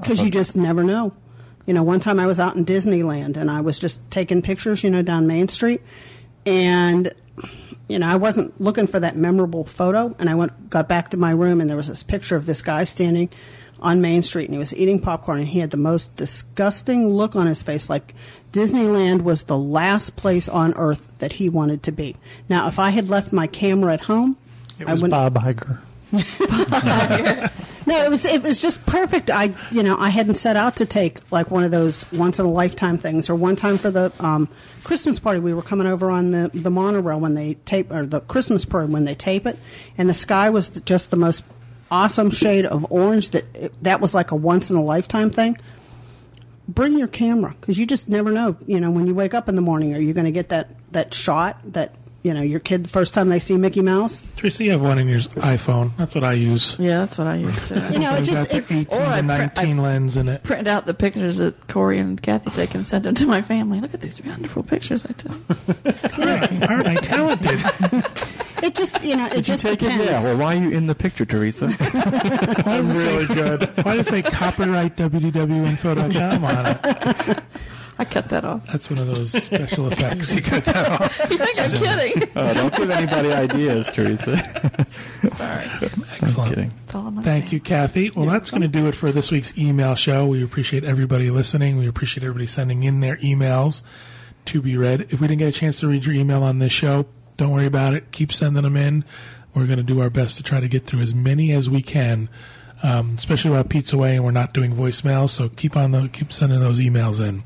[0.00, 1.12] because you just never know.
[1.66, 4.82] You know, one time I was out in Disneyland and I was just taking pictures,
[4.82, 5.82] you know, down Main Street,
[6.46, 7.12] and
[7.88, 11.16] you know, I wasn't looking for that memorable photo, and I went got back to
[11.16, 13.28] my room and there was this picture of this guy standing
[13.80, 17.34] on Main Street and he was eating popcorn and he had the most disgusting look
[17.34, 18.14] on his face like
[18.52, 22.16] Disneyland was the last place on earth that he wanted to be.
[22.48, 24.36] Now, if I had left my camera at home,
[24.78, 25.78] It I was wouldn't Bob Iger.
[27.86, 29.30] no, it was it was just perfect.
[29.30, 32.46] I you know I hadn't set out to take like one of those once in
[32.46, 33.30] a lifetime things.
[33.30, 34.48] Or one time for the um,
[34.82, 38.20] Christmas party, we were coming over on the the monorail when they tape or the
[38.22, 39.56] Christmas parade when they tape it,
[39.96, 41.44] and the sky was just the most
[41.90, 45.58] awesome shade of orange that it, that was like a once in a lifetime thing.
[46.68, 48.56] Bring your camera because you just never know.
[48.66, 50.70] You know when you wake up in the morning, are you going to get that
[50.92, 54.22] that shot that you know your kid the first time they see Mickey Mouse?
[54.36, 55.96] Teresa, you have one in your iPhone.
[55.96, 56.78] That's what I use.
[56.78, 57.74] Yeah, that's what I use to.
[57.92, 60.16] You know, it I've just got it, the 18 or I to pre- 19 lens
[60.16, 60.42] in it.
[60.44, 63.80] Print out the pictures that Corey and Kathy take and send them to my family.
[63.80, 65.32] Look at these wonderful pictures I took.
[66.70, 67.60] Aren't I talented?
[68.62, 70.04] It just, you know, it Did you just take depends.
[70.04, 70.10] it?
[70.10, 70.22] Yeah.
[70.24, 71.68] Well, why are you in the picture, Teresa?
[71.70, 73.84] Why does it say, good.
[73.84, 77.42] Why does it say copyright www.info.com on it?
[77.98, 78.66] I cut that off.
[78.66, 80.34] That's one of those special effects.
[80.34, 81.30] You cut that off.
[81.30, 82.30] You think I'm kidding?
[82.34, 84.38] oh, don't give anybody ideas, Teresa.
[85.34, 85.66] Sorry.
[86.22, 86.48] Excellent.
[86.48, 86.72] Kidding.
[86.84, 87.52] It's all my Thank face.
[87.52, 88.10] you, Kathy.
[88.10, 90.26] Well, that's going to do it for this week's email show.
[90.26, 91.76] We appreciate everybody listening.
[91.76, 93.82] We appreciate everybody sending in their emails
[94.46, 95.02] to be read.
[95.10, 97.04] If we didn't get a chance to read your email on this show,
[97.40, 98.12] don't worry about it.
[98.12, 99.04] Keep sending them in.
[99.54, 101.82] We're going to do our best to try to get through as many as we
[101.82, 102.28] can,
[102.82, 105.30] um, especially while Pete's away and we're not doing voicemails.
[105.30, 107.42] So keep on the keep sending those emails in.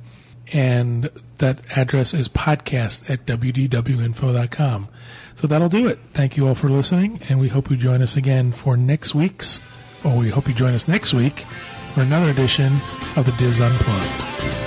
[0.52, 4.88] And that address is podcast at wdwinfo.com.
[5.36, 5.98] So that'll do it.
[6.12, 9.60] Thank you all for listening, and we hope you join us again for next week's,
[10.04, 11.40] or we hope you join us next week
[11.94, 12.74] for another edition
[13.16, 14.63] of the DIS Unplugged.